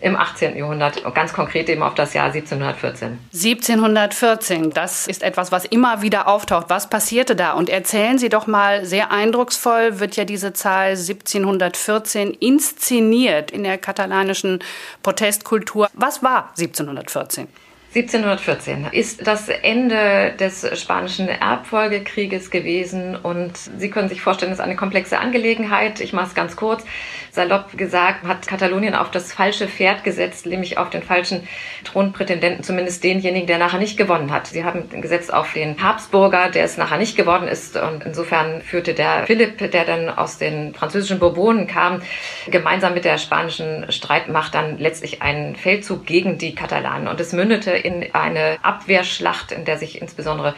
im 0.00 0.16
18. 0.16 0.56
Jahrhundert 0.56 1.04
und 1.04 1.14
ganz 1.14 1.32
konkret 1.32 1.68
eben 1.68 1.82
auf 1.82 1.94
das 1.94 2.14
Jahr 2.14 2.26
1714. 2.26 3.18
1714, 3.32 4.70
das 4.70 5.06
ist 5.06 5.22
etwas, 5.22 5.52
was 5.52 5.64
immer 5.64 6.02
wieder 6.02 6.26
auftaucht. 6.26 6.66
Was 6.68 6.88
passierte 6.88 7.36
da? 7.36 7.52
Und 7.52 7.68
erzählen 7.68 8.18
Sie 8.18 8.28
doch 8.28 8.46
mal, 8.46 8.84
sehr 8.84 9.10
eindrucksvoll 9.10 10.00
wird 10.00 10.16
ja 10.16 10.24
diese 10.24 10.52
Zahl 10.52 10.90
1714 10.90 12.32
inszeniert 12.32 13.50
in 13.50 13.64
der 13.64 13.78
katalanischen 13.78 14.60
Protestkultur. 15.02 15.88
Was 15.92 16.22
war 16.22 16.50
1714? 16.50 17.48
1714 17.92 18.86
ist 18.92 19.26
das 19.26 19.48
Ende 19.48 20.32
des 20.38 20.78
spanischen 20.80 21.28
Erbfolgekrieges 21.28 22.52
gewesen 22.52 23.16
und 23.16 23.56
Sie 23.56 23.90
können 23.90 24.08
sich 24.08 24.22
vorstellen, 24.22 24.52
es 24.52 24.58
ist 24.58 24.64
eine 24.64 24.76
komplexe 24.76 25.18
Angelegenheit. 25.18 26.00
Ich 26.00 26.12
mache 26.12 26.28
es 26.28 26.34
ganz 26.36 26.54
kurz. 26.54 26.84
Salopp 27.32 27.76
gesagt, 27.76 28.24
hat 28.24 28.46
Katalonien 28.46 28.94
auf 28.94 29.10
das 29.10 29.32
falsche 29.32 29.66
Pferd 29.66 30.04
gesetzt, 30.04 30.46
nämlich 30.46 30.78
auf 30.78 30.90
den 30.90 31.02
falschen 31.02 31.48
Thronprätendenten, 31.82 32.62
zumindest 32.62 33.02
denjenigen, 33.02 33.48
der 33.48 33.58
nachher 33.58 33.80
nicht 33.80 33.96
gewonnen 33.96 34.30
hat. 34.30 34.46
Sie 34.46 34.62
haben 34.62 34.88
gesetzt 35.00 35.34
auf 35.34 35.52
den 35.52 35.82
Habsburger, 35.82 36.48
der 36.48 36.64
es 36.64 36.76
nachher 36.76 36.98
nicht 36.98 37.16
geworden 37.16 37.48
ist 37.48 37.76
und 37.76 38.04
insofern 38.04 38.62
führte 38.62 38.94
der 38.94 39.26
Philipp, 39.26 39.58
der 39.58 39.84
dann 39.84 40.10
aus 40.10 40.38
den 40.38 40.74
französischen 40.74 41.18
Bourbonen 41.18 41.66
kam, 41.66 42.02
gemeinsam 42.48 42.94
mit 42.94 43.04
der 43.04 43.18
spanischen 43.18 43.90
Streitmacht 43.90 44.54
dann 44.54 44.78
letztlich 44.78 45.22
einen 45.22 45.56
Feldzug 45.56 46.06
gegen 46.06 46.38
die 46.38 46.54
Katalanen 46.54 47.08
und 47.08 47.18
es 47.18 47.32
mündete 47.32 47.79
in 47.80 48.14
eine 48.14 48.58
Abwehrschlacht, 48.62 49.52
in 49.52 49.64
der 49.64 49.78
sich 49.78 50.00
insbesondere 50.00 50.54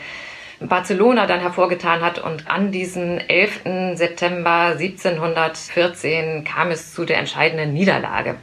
Barcelona 0.60 1.26
dann 1.26 1.40
hervorgetan 1.40 2.02
hat. 2.02 2.18
Und 2.18 2.48
an 2.48 2.70
diesem 2.70 3.18
11. 3.18 3.96
September 3.96 4.76
1714 4.78 6.44
kam 6.44 6.70
es 6.70 6.94
zu 6.94 7.04
der 7.04 7.18
entscheidenden 7.18 7.72
Niederlage. 7.72 8.36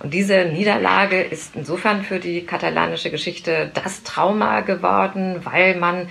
Und 0.00 0.14
diese 0.14 0.46
Niederlage 0.46 1.20
ist 1.20 1.54
insofern 1.56 2.02
für 2.02 2.18
die 2.18 2.46
katalanische 2.46 3.10
Geschichte 3.10 3.70
das 3.74 4.02
Trauma 4.02 4.60
geworden, 4.60 5.40
weil 5.44 5.76
man 5.76 6.08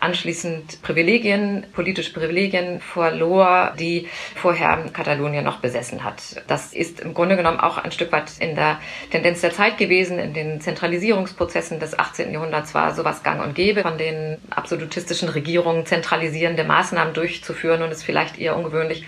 anschließend 0.00 0.82
Privilegien, 0.82 1.66
politische 1.72 2.12
Privilegien 2.12 2.80
verlor, 2.80 3.74
die 3.78 4.08
vorher 4.34 4.84
Katalonien 4.92 5.44
noch 5.44 5.58
besessen 5.58 6.04
hat. 6.04 6.42
Das 6.46 6.72
ist 6.72 7.00
im 7.00 7.14
Grunde 7.14 7.36
genommen 7.36 7.60
auch 7.60 7.78
ein 7.78 7.92
Stück 7.92 8.12
weit 8.12 8.32
in 8.38 8.54
der 8.54 8.80
Tendenz 9.10 9.40
der 9.40 9.52
Zeit 9.52 9.78
gewesen. 9.78 10.18
In 10.18 10.34
den 10.34 10.60
Zentralisierungsprozessen 10.60 11.80
des 11.80 11.98
18. 11.98 12.32
Jahrhunderts 12.32 12.74
war 12.74 12.94
sowas 12.94 13.22
gang 13.22 13.42
und 13.42 13.54
gäbe, 13.54 13.82
von 13.82 13.98
den 13.98 14.38
absolutistischen 14.50 15.28
Regierungen 15.28 15.86
zentralisierende 15.86 16.64
Maßnahmen 16.64 17.14
durchzuführen 17.14 17.82
und 17.82 17.90
es 17.90 18.02
vielleicht 18.02 18.38
eher 18.38 18.56
ungewöhnlich, 18.56 19.04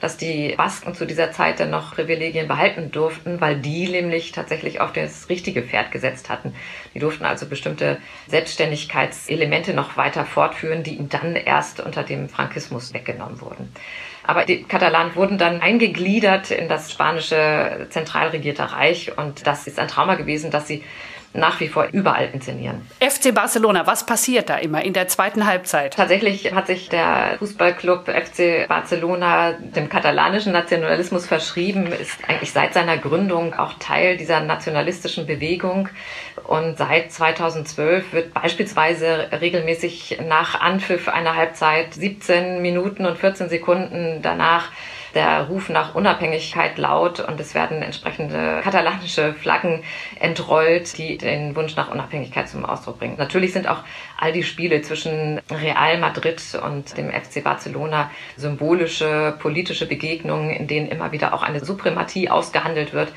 dass 0.00 0.16
die 0.16 0.54
Basken 0.56 0.94
zu 0.94 1.06
dieser 1.06 1.30
Zeit 1.30 1.60
dann 1.60 1.70
noch 1.70 1.94
Privilegien 1.94 2.48
behalten 2.48 2.90
durften, 2.90 3.40
weil 3.40 3.56
die 3.56 3.88
nämlich 3.88 4.32
tatsächlich 4.32 4.80
auf 4.80 4.92
das 4.92 5.28
richtige 5.28 5.62
Pferd 5.62 5.92
gesetzt 5.92 6.30
hatten. 6.30 6.54
Die 6.94 6.98
durften 6.98 7.24
also 7.24 7.46
bestimmte 7.46 7.98
Selbstständigkeitselemente 8.26 9.74
noch 9.74 9.96
weiter 9.96 10.24
fortführen, 10.24 10.82
die 10.82 10.94
ihnen 10.94 11.10
dann 11.10 11.36
erst 11.36 11.80
unter 11.80 12.02
dem 12.02 12.28
Frankismus 12.28 12.94
weggenommen 12.94 13.40
wurden. 13.40 13.72
Aber 14.22 14.44
die 14.44 14.62
Katalanen 14.62 15.14
wurden 15.14 15.38
dann 15.38 15.60
eingegliedert 15.60 16.50
in 16.50 16.68
das 16.68 16.92
spanische 16.92 17.86
zentralregierte 17.90 18.72
Reich 18.72 19.16
und 19.16 19.46
das 19.46 19.66
ist 19.66 19.78
ein 19.78 19.88
Trauma 19.88 20.14
gewesen, 20.14 20.50
dass 20.50 20.68
sie 20.68 20.84
nach 21.32 21.60
wie 21.60 21.68
vor 21.68 21.88
überall 21.92 22.28
inszenieren. 22.32 22.86
FC 23.00 23.34
Barcelona, 23.34 23.86
was 23.86 24.04
passiert 24.04 24.50
da 24.50 24.56
immer 24.56 24.84
in 24.84 24.92
der 24.92 25.08
zweiten 25.08 25.46
Halbzeit? 25.46 25.94
Tatsächlich 25.94 26.52
hat 26.52 26.66
sich 26.66 26.88
der 26.88 27.36
Fußballclub 27.38 28.08
FC 28.08 28.66
Barcelona 28.68 29.52
dem 29.52 29.88
katalanischen 29.88 30.52
Nationalismus 30.52 31.26
verschrieben, 31.26 31.86
ist 31.86 32.18
eigentlich 32.28 32.52
seit 32.52 32.74
seiner 32.74 32.98
Gründung 32.98 33.54
auch 33.54 33.74
Teil 33.78 34.16
dieser 34.16 34.40
nationalistischen 34.40 35.26
Bewegung. 35.26 35.88
Und 36.44 36.78
seit 36.78 37.12
2012 37.12 38.12
wird 38.12 38.34
beispielsweise 38.34 39.28
regelmäßig 39.40 40.18
nach 40.26 40.60
Anpfiff 40.60 41.08
einer 41.08 41.36
Halbzeit 41.36 41.94
17 41.94 42.60
Minuten 42.60 43.06
und 43.06 43.18
14 43.18 43.48
Sekunden 43.48 44.20
danach 44.22 44.70
der 45.14 45.42
Ruf 45.48 45.68
nach 45.68 45.94
Unabhängigkeit 45.94 46.78
laut 46.78 47.20
und 47.20 47.40
es 47.40 47.54
werden 47.54 47.82
entsprechende 47.82 48.60
katalanische 48.62 49.34
Flaggen 49.34 49.82
entrollt, 50.18 50.96
die 50.98 51.18
den 51.18 51.56
Wunsch 51.56 51.76
nach 51.76 51.90
Unabhängigkeit 51.90 52.48
zum 52.48 52.64
Ausdruck 52.64 52.98
bringen. 52.98 53.16
Natürlich 53.18 53.52
sind 53.52 53.68
auch 53.68 53.82
all 54.18 54.32
die 54.32 54.42
Spiele 54.42 54.82
zwischen 54.82 55.40
Real 55.50 55.98
Madrid 55.98 56.40
und 56.62 56.96
dem 56.96 57.10
FC 57.10 57.42
Barcelona 57.42 58.10
symbolische 58.36 59.36
politische 59.40 59.86
Begegnungen, 59.86 60.50
in 60.50 60.66
denen 60.66 60.88
immer 60.88 61.12
wieder 61.12 61.34
auch 61.34 61.42
eine 61.42 61.64
Suprematie 61.64 62.28
ausgehandelt 62.28 62.92
wird 62.92 63.12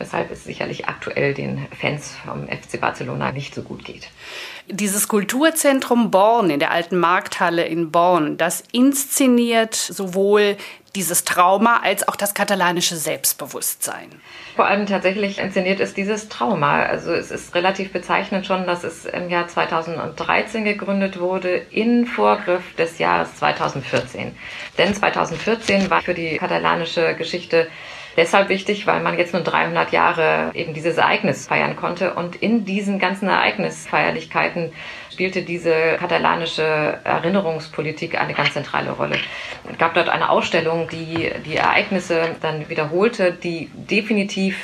weshalb 0.00 0.30
es 0.30 0.44
sicherlich 0.44 0.88
aktuell 0.88 1.34
den 1.34 1.68
Fans 1.78 2.16
vom 2.24 2.48
FC 2.48 2.80
Barcelona 2.80 3.32
nicht 3.32 3.54
so 3.54 3.62
gut 3.62 3.84
geht. 3.84 4.08
Dieses 4.66 5.08
Kulturzentrum 5.08 6.10
Born 6.10 6.48
in 6.48 6.58
der 6.58 6.70
alten 6.70 6.98
Markthalle 6.98 7.64
in 7.66 7.90
Born, 7.92 8.38
das 8.38 8.64
inszeniert 8.72 9.74
sowohl 9.74 10.56
dieses 10.94 11.24
Trauma 11.24 11.80
als 11.82 12.06
auch 12.08 12.16
das 12.16 12.34
katalanische 12.34 12.96
Selbstbewusstsein. 12.96 14.08
Vor 14.56 14.66
allem 14.66 14.86
tatsächlich 14.86 15.38
inszeniert 15.38 15.80
ist 15.80 15.96
dieses 15.96 16.28
Trauma. 16.28 16.82
Also 16.82 17.12
es 17.12 17.30
ist 17.30 17.54
relativ 17.54 17.92
bezeichnend 17.92 18.46
schon, 18.46 18.66
dass 18.66 18.84
es 18.84 19.04
im 19.06 19.30
Jahr 19.30 19.48
2013 19.48 20.64
gegründet 20.64 21.18
wurde, 21.20 21.56
in 21.70 22.06
Vorgriff 22.06 22.74
des 22.76 22.98
Jahres 22.98 23.36
2014. 23.36 24.36
Denn 24.78 24.94
2014 24.94 25.90
war 25.90 26.02
für 26.02 26.14
die 26.14 26.36
katalanische 26.36 27.14
Geschichte 27.14 27.68
deshalb 28.20 28.50
wichtig, 28.50 28.86
weil 28.86 29.00
man 29.00 29.16
jetzt 29.16 29.32
nur 29.32 29.42
300 29.42 29.92
Jahre 29.92 30.50
eben 30.54 30.74
dieses 30.74 30.98
Ereignis 30.98 31.46
feiern 31.46 31.74
konnte. 31.74 32.12
Und 32.14 32.36
in 32.36 32.66
diesen 32.66 32.98
ganzen 32.98 33.28
Ereignisfeierlichkeiten 33.28 34.72
spielte 35.10 35.42
diese 35.42 35.96
katalanische 35.98 36.98
Erinnerungspolitik 37.02 38.20
eine 38.20 38.34
ganz 38.34 38.52
zentrale 38.52 38.90
Rolle. 38.90 39.16
Es 39.70 39.78
gab 39.78 39.94
dort 39.94 40.10
eine 40.10 40.28
Ausstellung, 40.28 40.88
die 40.88 41.30
die 41.46 41.56
Ereignisse 41.56 42.36
dann 42.42 42.68
wiederholte, 42.68 43.32
die 43.32 43.70
definitiv 43.74 44.56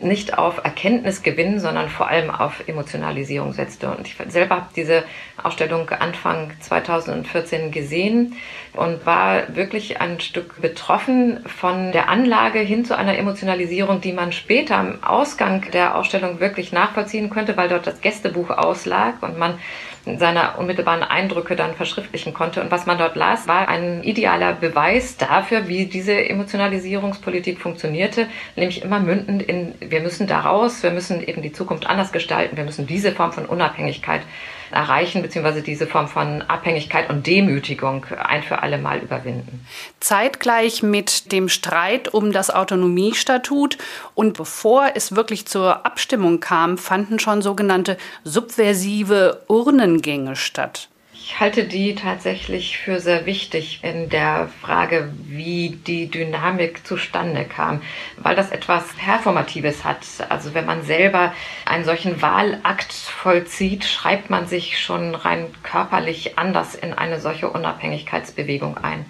nicht 0.00 0.38
auf 0.38 0.64
Erkenntnisgewinn, 0.64 1.60
sondern 1.60 1.88
vor 1.88 2.08
allem 2.08 2.30
auf 2.30 2.68
Emotionalisierung 2.68 3.52
setzte. 3.52 3.90
Und 3.90 4.06
ich 4.06 4.16
selber 4.28 4.56
habe 4.56 4.66
diese 4.76 5.04
Ausstellung 5.42 5.88
Anfang 5.90 6.52
2014 6.60 7.70
gesehen 7.70 8.36
und 8.74 9.06
war 9.06 9.56
wirklich 9.56 10.00
ein 10.00 10.20
Stück 10.20 10.60
betroffen 10.60 11.44
von 11.46 11.92
der 11.92 12.08
Anlage 12.08 12.60
hin 12.60 12.84
zu 12.84 12.96
einer 12.96 13.18
Emotionalisierung, 13.18 14.00
die 14.00 14.12
man 14.12 14.32
später 14.32 14.76
am 14.76 15.02
Ausgang 15.02 15.70
der 15.72 15.96
Ausstellung 15.96 16.40
wirklich 16.40 16.72
nachvollziehen 16.72 17.30
könnte, 17.30 17.56
weil 17.56 17.68
dort 17.68 17.86
das 17.86 18.00
Gästebuch 18.00 18.50
auslag 18.50 19.22
und 19.22 19.38
man 19.38 19.58
seine 20.04 20.56
unmittelbaren 20.56 21.02
Eindrücke 21.02 21.56
dann 21.56 21.74
verschriftlichen 21.74 22.34
konnte. 22.34 22.60
Und 22.60 22.70
was 22.70 22.86
man 22.86 22.98
dort 22.98 23.16
las, 23.16 23.46
war 23.46 23.68
ein 23.68 24.02
idealer 24.02 24.54
Beweis 24.54 25.16
dafür, 25.16 25.68
wie 25.68 25.86
diese 25.86 26.12
Emotionalisierungspolitik 26.28 27.60
funktionierte, 27.60 28.26
nämlich 28.56 28.82
immer 28.82 29.00
mündend 29.00 29.42
in, 29.42 29.74
wir 29.80 30.00
müssen 30.00 30.26
daraus, 30.26 30.82
wir 30.82 30.90
müssen 30.90 31.26
eben 31.26 31.42
die 31.42 31.52
Zukunft 31.52 31.86
anders 31.86 32.12
gestalten, 32.12 32.56
wir 32.56 32.64
müssen 32.64 32.86
diese 32.86 33.12
Form 33.12 33.32
von 33.32 33.46
Unabhängigkeit 33.46 34.22
erreichen, 34.70 35.22
beziehungsweise 35.22 35.62
diese 35.62 35.86
Form 35.86 36.08
von 36.08 36.42
Abhängigkeit 36.42 37.08
und 37.10 37.26
Demütigung 37.26 38.04
ein 38.22 38.42
für 38.42 38.62
alle 38.62 38.78
Mal 38.78 38.98
überwinden. 38.98 39.66
Zeitgleich 40.00 40.82
mit 40.82 41.32
dem 41.32 41.48
Streit 41.48 42.12
um 42.12 42.32
das 42.32 42.50
Autonomiestatut 42.50 43.78
und 44.14 44.36
bevor 44.36 44.90
es 44.94 45.16
wirklich 45.16 45.46
zur 45.46 45.86
Abstimmung 45.86 46.40
kam, 46.40 46.78
fanden 46.78 47.18
schon 47.18 47.42
sogenannte 47.42 47.96
subversive 48.24 49.42
Urnengänge 49.88 50.36
statt. 50.36 50.88
Ich 51.14 51.40
halte 51.40 51.64
die 51.64 51.94
tatsächlich 51.94 52.78
für 52.78 53.00
sehr 53.00 53.26
wichtig 53.26 53.80
in 53.82 54.08
der 54.08 54.48
Frage, 54.62 55.12
wie 55.24 55.70
die 55.70 56.10
Dynamik 56.10 56.86
zustande 56.86 57.44
kam, 57.44 57.82
weil 58.18 58.36
das 58.36 58.50
etwas 58.50 58.84
Performatives 58.94 59.84
hat. 59.84 60.00
Also 60.28 60.54
wenn 60.54 60.64
man 60.64 60.82
selber 60.82 61.32
einen 61.64 61.84
solchen 61.84 62.22
Wahlakt 62.22 62.92
vollzieht, 62.92 63.84
schreibt 63.84 64.30
man 64.30 64.46
sich 64.46 64.78
schon 64.78 65.14
rein 65.14 65.46
körperlich 65.62 66.38
anders 66.38 66.74
in 66.74 66.92
eine 66.92 67.20
solche 67.20 67.50
Unabhängigkeitsbewegung 67.50 68.78
ein. 68.78 69.04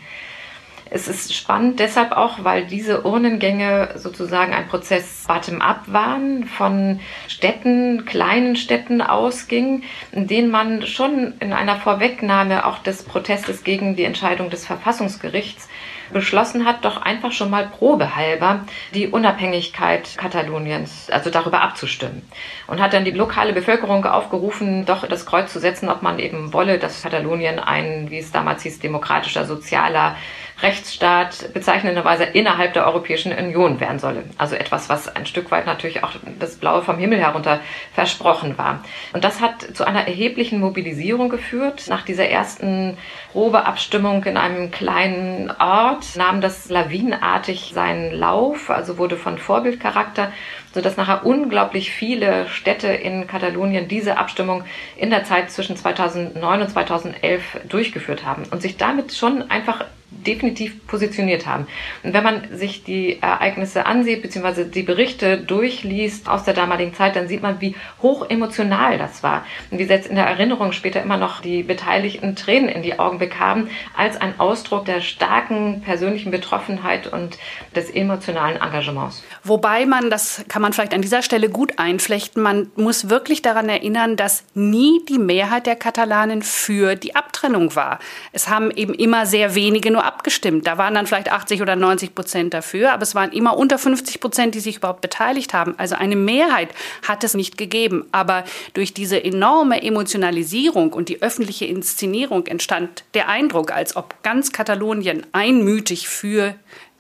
Es 0.91 1.09
ist 1.09 1.35
spannend 1.35 1.81
deshalb 1.81 2.13
auch, 2.13 2.45
weil 2.45 2.67
diese 2.67 3.05
Urnengänge 3.05 3.91
sozusagen 3.97 4.55
ein 4.55 4.69
Prozess 4.69 5.25
bottom-up 5.27 5.83
waren, 5.87 6.45
von 6.45 7.01
Städten, 7.27 8.05
kleinen 8.07 8.57
Städten 8.57 9.03
ausging, 9.03 9.83
in 10.13 10.27
denen 10.27 10.51
man 10.51 10.87
schon 10.87 11.35
in 11.41 11.53
einer 11.53 11.77
Vorwegnahme 11.77 12.67
auch 12.67 12.79
des 12.79 13.03
Protestes 13.03 13.65
gegen 13.65 13.97
die 13.97 14.05
Entscheidung 14.05 14.51
des 14.51 14.67
Verfassungsgerichts 14.67 15.69
beschlossen 16.13 16.65
hat, 16.65 16.85
doch 16.85 17.03
einfach 17.03 17.33
schon 17.33 17.51
mal 17.51 17.67
probehalber 17.69 18.65
die 18.95 19.09
Unabhängigkeit 19.09 20.17
Kataloniens, 20.17 21.11
also 21.11 21.31
darüber 21.31 21.61
abzustimmen. 21.63 22.23
Und 22.67 22.81
hat 22.81 22.93
dann 22.93 23.05
die 23.05 23.11
lokale 23.11 23.53
Bevölkerung 23.53 24.05
aufgerufen, 24.05 24.87
doch 24.87 25.07
das 25.07 25.27
Kreuz 25.27 25.53
zu 25.53 25.61
setzen, 25.61 25.89
ob 25.89 26.03
man 26.03 26.19
eben 26.19 26.53
wolle, 26.53 26.79
dass 26.79 27.03
Katalonien 27.03 27.59
ein, 27.59 28.11
wie 28.11 28.19
es 28.19 28.33
damals 28.33 28.63
hieß, 28.63 28.81
demokratischer, 28.81 29.45
sozialer 29.45 30.17
Rechtsstaat 30.61 31.53
bezeichnenderweise 31.53 32.25
innerhalb 32.25 32.73
der 32.73 32.87
Europäischen 32.87 33.33
Union 33.33 33.81
werden 33.81 33.99
solle. 33.99 34.25
Also 34.39 34.57
etwas, 34.57 34.89
was 34.89 35.15
ein 35.15 35.27
Stück 35.27 35.51
weit 35.51 35.67
natürlich 35.67 36.03
auch 36.03 36.13
das 36.39 36.57
Blaue 36.57 36.83
vom 36.83 36.99
Himmel 36.99 37.21
herunter 37.21 37.61
versprochen 37.95 38.59
war. 38.59 38.83
Und 39.13 39.25
das 39.25 39.41
hat 39.41 39.63
zu 39.75 39.87
einer 39.87 40.07
erheblichen 40.07 40.61
Mobilisierung 40.61 41.29
geführt. 41.29 41.85
Nach 41.89 42.05
dieser 42.05 42.29
ersten 42.29 42.97
Probeabstimmung 43.33 44.25
in 44.25 44.37
einem 44.37 44.71
kleinen 44.71 45.51
Ort 45.51 46.17
nahm 46.17 46.41
das 46.41 46.69
lawinenartig 46.69 47.71
seinen 47.73 48.13
Lauf, 48.13 48.71
also 48.71 48.99
wurde 48.99 49.17
von 49.17 49.39
Vorbildcharakter 49.39 50.33
sodass 50.75 50.97
nachher 50.97 51.25
unglaublich 51.25 51.91
viele 51.91 52.49
Städte 52.49 52.89
in 52.89 53.27
Katalonien 53.27 53.89
diese 53.89 54.19
Abstimmung 54.19 54.65
in 54.97 55.11
der 55.11 55.25
Zeit 55.25 55.51
zwischen 55.51 55.77
2009 55.77 56.63
und 56.63 56.69
2011 56.69 57.61
durchgeführt 57.69 58.25
haben 58.25 58.45
und 58.51 58.63
sich 58.63 58.77
damit 58.77 59.13
schon 59.13 59.51
einfach 59.51 59.85
definitiv 60.11 60.87
positioniert 60.87 61.47
haben. 61.47 61.67
Und 62.03 62.15
wenn 62.15 62.25
man 62.25 62.57
sich 62.57 62.83
die 62.83 63.21
Ereignisse 63.21 63.85
ansieht, 63.85 64.23
beziehungsweise 64.23 64.65
die 64.65 64.83
Berichte 64.83 65.39
durchliest 65.39 66.29
aus 66.29 66.45
der 66.45 66.55
damaligen 66.55 66.95
Zeit, 66.95 67.15
dann 67.15 67.29
sieht 67.29 67.43
man, 67.43 67.61
wie 67.61 67.75
hoch 68.01 68.29
emotional 68.29 68.97
das 68.97 69.23
war. 69.23 69.45
Und 69.71 69.79
wie 69.79 69.85
jetzt 69.85 70.09
in 70.09 70.17
der 70.17 70.27
Erinnerung 70.27 70.73
später 70.73 71.03
immer 71.03 71.19
noch 71.19 71.41
die 71.41 71.63
Beteiligten 71.63 72.37
Tränen 72.37 72.69
in 72.69 72.83
die 72.83 72.99
Augen 72.99 73.19
bekamen, 73.19 73.69
als 73.97 74.19
ein 74.19 74.41
Ausdruck 74.41 74.87
der 74.87 75.01
starken 75.01 75.83
persönlichen 75.83 76.31
Betroffenheit 76.31 77.07
und 77.07 77.39
des 77.77 77.91
emotionalen 77.91 78.57
Engagements. 78.57 79.23
Wobei 79.45 79.85
man, 79.85 80.11
das 80.11 80.45
kann 80.49 80.63
man 80.63 80.73
vielleicht 80.73 80.95
an 80.95 81.03
dieser 81.03 81.23
Stelle 81.23 81.51
gut 81.51 81.79
einflechten, 81.79 82.43
man 82.43 82.71
muss 82.77 83.11
wirklich 83.11 83.43
daran 83.43 83.69
erinnern, 83.69 84.17
dass 84.17 84.45
nie 84.55 85.01
die 85.09 85.19
Mehrheit 85.19 85.67
der 85.67 85.77
Katalanen 85.77 86.43
für 86.43 86.95
die 86.95 87.15
Abtrennung 87.15 87.75
war. 87.77 87.99
Es 88.33 88.49
haben 88.49 88.71
eben 88.71 88.95
immer 88.95 89.27
sehr 89.27 89.55
wenige 89.55 89.98
nur 89.99 90.05
abgestimmt. 90.05 90.67
Da 90.67 90.79
waren 90.79 90.95
dann 90.95 91.07
vielleicht 91.07 91.31
80 91.31 91.61
oder 91.61 91.75
90 91.75 92.15
Prozent 92.15 92.55
dafür, 92.55 92.93
aber 92.93 93.03
es 93.03 93.17
waren 93.17 93.33
immer 93.33 93.57
unter 93.57 93.79
50 93.79 94.21
Prozent, 94.21 94.55
die 94.55 94.61
sich 94.61 94.77
überhaupt 94.77 95.01
beteiligt 95.01 95.53
haben. 95.53 95.75
Also 95.77 95.97
eine 95.97 96.15
Mehrheit 96.15 96.69
hat 97.07 97.25
es 97.25 97.35
nicht 97.35 97.59
gegeben. 97.59 98.07
Aber 98.13 98.45
durch 98.75 98.95
diese 98.95 99.23
enorme 99.23 99.83
Emotionalisierung 99.83 100.93
und 100.93 101.09
die 101.09 101.21
öffentliche 101.21 101.65
Inszenierung 101.65 102.47
entstand 102.47 103.03
der 103.15 103.29
Eindruck, 103.29 103.73
als 103.73 103.97
ob 103.97 104.23
ganz 104.23 104.53
Katalonien 104.53 105.27
einmütig 105.33 106.09
für 106.09 106.55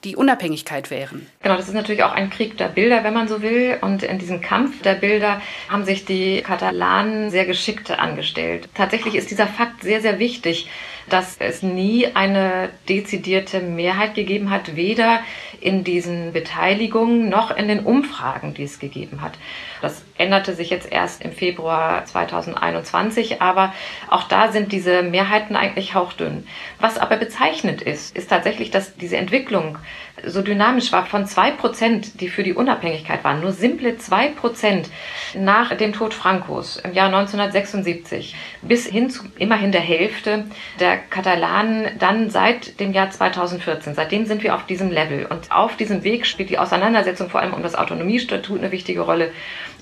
die 0.05 0.14
Unabhängigkeit 0.14 0.90
wären. 0.90 1.26
Genau, 1.43 1.57
das 1.57 1.69
ist 1.69 1.75
natürlich 1.75 2.05
auch 2.05 2.12
ein 2.12 2.31
Krieg 2.31 2.57
der 2.57 2.69
Bilder, 2.69 3.02
wenn 3.02 3.14
man 3.14 3.28
so 3.28 3.43
will. 3.43 3.78
Und 3.81 4.02
in 4.02 4.19
diesem 4.19 4.40
Kampf 4.40 4.83
der 4.83 4.95
Bilder 4.95 5.40
haben 5.69 5.85
sich 5.85 6.05
die 6.05 6.43
Katalanen 6.43 7.31
sehr 7.31 7.47
geschickt 7.47 7.90
angestellt. 7.90 8.69
Tatsächlich 8.75 9.14
ist 9.14 9.31
dieser 9.31 9.47
Fakt 9.47 9.83
sehr, 9.83 10.00
sehr 10.00 10.19
wichtig, 10.19 10.69
dass 11.08 11.36
es 11.38 11.62
nie 11.62 12.06
eine 12.14 12.70
dezidierte 12.88 13.60
Mehrheit 13.60 14.14
gegeben 14.14 14.50
hat, 14.50 14.76
weder 14.76 15.20
in 15.60 15.84
diesen 15.84 16.32
Beteiligungen 16.32 17.28
noch 17.28 17.50
in 17.50 17.68
den 17.68 17.80
Umfragen, 17.80 18.54
die 18.54 18.62
es 18.62 18.78
gegeben 18.78 19.22
hat. 19.22 19.32
Das 19.80 20.04
änderte 20.16 20.54
sich 20.54 20.70
jetzt 20.70 20.90
erst 20.90 21.22
im 21.22 21.32
Februar 21.32 22.04
2021, 22.04 23.40
aber 23.42 23.72
auch 24.08 24.24
da 24.24 24.52
sind 24.52 24.72
diese 24.72 25.02
Mehrheiten 25.02 25.56
eigentlich 25.56 25.94
hauchdünn. 25.94 26.46
Was 26.80 26.98
aber 26.98 27.16
bezeichnend 27.16 27.82
ist, 27.82 28.16
ist 28.16 28.30
tatsächlich, 28.30 28.70
dass 28.70 28.96
diese 28.96 29.16
Entwicklung 29.16 29.78
so 30.26 30.42
dynamisch 30.42 30.92
war 30.92 31.06
von 31.06 31.26
zwei 31.26 31.50
Prozent, 31.50 32.20
die 32.20 32.28
für 32.28 32.42
die 32.42 32.54
Unabhängigkeit 32.54 33.25
waren, 33.25 33.40
nur 33.40 33.52
simple 33.52 33.98
zwei 33.98 34.28
Prozent 34.28 34.90
nach 35.34 35.75
dem 35.75 35.92
Tod 35.92 36.14
Francos 36.14 36.76
im 36.78 36.92
Jahr 36.92 37.06
1976 37.06 38.34
bis 38.62 38.87
hin 38.87 39.10
zu 39.10 39.25
immerhin 39.38 39.72
der 39.72 39.80
Hälfte 39.80 40.44
der 40.80 40.96
Katalanen 40.98 41.98
dann 41.98 42.30
seit 42.30 42.80
dem 42.80 42.92
Jahr 42.92 43.10
2014. 43.10 43.94
Seitdem 43.94 44.26
sind 44.26 44.42
wir 44.42 44.54
auf 44.54 44.66
diesem 44.66 44.90
Level 44.90 45.26
und 45.26 45.50
auf 45.50 45.76
diesem 45.76 46.04
Weg 46.04 46.26
spielt 46.26 46.50
die 46.50 46.58
Auseinandersetzung 46.58 47.30
vor 47.30 47.40
allem 47.40 47.54
um 47.54 47.62
das 47.62 47.75
Autonomiestatut 47.75 48.58
eine 48.58 48.72
wichtige 48.72 49.00
Rolle 49.00 49.30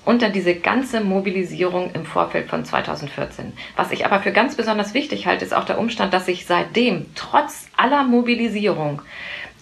und 0.06 0.22
dann 0.22 0.32
diese 0.32 0.54
ganze 0.54 1.00
Mobilisierung 1.00 1.90
im 1.92 2.06
Vorfeld 2.06 2.48
von 2.48 2.64
2014. 2.64 3.52
Was 3.74 3.90
ich 3.90 4.06
aber 4.06 4.20
für 4.20 4.32
ganz 4.32 4.56
besonders 4.56 4.94
wichtig 4.94 5.26
halte, 5.26 5.44
ist 5.44 5.52
auch 5.52 5.64
der 5.64 5.78
Umstand, 5.78 6.14
dass 6.14 6.26
sich 6.26 6.46
seitdem 6.46 7.06
trotz 7.14 7.68
aller 7.76 8.04
Mobilisierung 8.04 9.02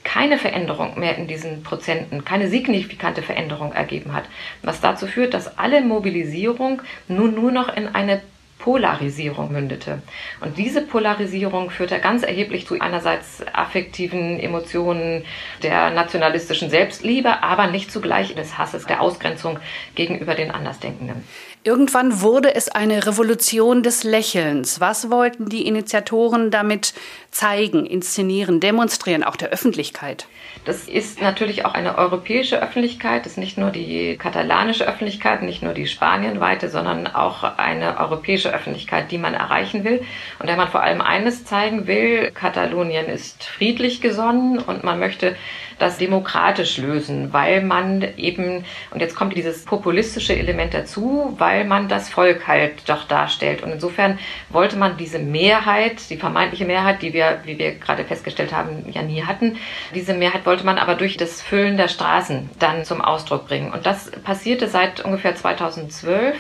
keine 0.05 0.39
Veränderung 0.39 0.99
mehr 1.01 1.17
in 1.17 1.27
diesen 1.27 1.63
Prozenten, 1.63 2.25
keine 2.25 2.49
signifikante 2.49 3.23
Veränderung 3.23 3.73
ergeben 3.73 4.13
hat, 4.13 4.25
was 4.63 4.81
dazu 4.81 5.07
führt, 5.07 5.35
dass 5.35 5.59
alle 5.59 5.81
Mobilisierung 5.81 6.83
nun 7.09 7.35
nur 7.35 7.51
noch 7.51 7.75
in 7.75 7.89
eine 7.89 8.21
Polarisierung 8.59 9.53
mündete. 9.53 10.01
Und 10.41 10.57
diese 10.57 10.81
Polarisierung 10.81 11.71
führte 11.71 11.99
ganz 11.99 12.23
erheblich 12.23 12.67
zu 12.67 12.81
einerseits 12.81 13.45
affektiven 13.53 14.41
Emotionen 14.41 15.25
der 15.63 15.91
nationalistischen 15.91 16.71
Selbstliebe, 16.71 17.43
aber 17.43 17.67
nicht 17.67 17.93
zugleich 17.93 18.35
des 18.35 18.57
Hasses, 18.57 18.87
der 18.87 19.03
Ausgrenzung 19.03 19.59
gegenüber 19.95 20.35
den 20.35 20.51
Andersdenkenden. 20.51 21.25
Irgendwann 21.67 22.21
wurde 22.21 22.55
es 22.55 22.69
eine 22.69 23.07
Revolution 23.07 23.83
des 23.83 24.05
Lächelns. 24.05 24.81
Was 24.81 25.11
wollten 25.11 25.49
die 25.49 25.67
Initiatoren 25.67 26.51
damit 26.51 26.93
zeigen, 27.31 27.87
inszenieren, 27.87 28.61
demonstrieren, 28.61 29.25
auch 29.25 29.37
der 29.37 29.49
Öffentlichkeit? 29.49 30.27
Das 30.67 30.89
ist 30.89 31.23
natürlich 31.23 31.65
auch 31.65 31.73
eine 31.73 31.97
europäische 31.97 32.63
Öffentlichkeit, 32.63 33.25
das 33.25 33.33
ist 33.33 33.39
nicht 33.39 33.57
nur 33.57 33.71
die 33.71 34.19
katalanische 34.19 34.87
Öffentlichkeit, 34.87 35.43
nicht 35.43 35.63
nur 35.63 35.73
die 35.73 35.87
spanienweite, 35.87 36.69
sondern 36.69 37.07
auch 37.07 37.43
eine 37.43 37.99
europäische 37.99 38.53
Öffentlichkeit, 38.53 39.11
die 39.11 39.19
man 39.19 39.33
erreichen 39.33 39.85
will 39.85 40.03
und 40.41 40.49
der 40.49 40.57
man 40.57 40.69
vor 40.69 40.83
allem 40.83 41.01
eines 41.01 41.47
zeigen 41.47 41.87
will, 41.87 42.31
Katalonien 42.31 43.07
ist 43.07 43.43
friedlich 43.43 44.03
gesonnen 44.03 44.59
und 44.59 44.85
man 44.85 44.99
möchte 44.99 45.35
das 45.79 45.99
demokratisch 45.99 46.79
lösen, 46.79 47.33
weil 47.33 47.63
man 47.63 48.03
eben, 48.17 48.65
und 48.91 49.01
jetzt 49.01 49.15
kommt 49.15 49.37
dieses 49.37 49.65
populistische 49.65 50.37
Element 50.37 50.75
dazu, 50.75 51.35
weil 51.39 51.65
man 51.65 51.89
das 51.89 52.09
Volk 52.09 52.47
halt 52.47 52.89
doch 52.89 53.05
darstellt. 53.07 53.63
Und 53.63 53.73
insofern 53.73 54.19
wollte 54.51 54.77
man 54.77 54.97
diese 54.97 55.19
Mehrheit, 55.19 56.11
die 56.11 56.17
vermeintliche 56.17 56.65
Mehrheit, 56.65 57.03
die 57.03 57.13
wir, 57.13 57.41
wie 57.45 57.59
wir 57.59 57.75
gerade 57.77 58.05
festgestellt 58.05 58.53
haben, 58.53 58.87
ja 58.93 59.03
nie 59.03 59.23
hatten, 59.23 59.57
diese 59.95 60.15
Mehrheit 60.15 60.47
wollte 60.47 60.65
man 60.65 60.79
aber 60.79 60.95
durch 60.95 61.17
das 61.17 61.43
Füllen 61.43 61.77
der 61.77 61.89
Straßen 61.89 62.51
dann 62.59 62.85
zum 62.85 63.01
Ausdruck 63.01 63.47
bringen. 63.47 63.73
Und 63.73 63.87
das 63.87 64.11
passierte 64.11 64.69
seit 64.69 65.05
ungefähr 65.05 65.35
2012 65.35 66.37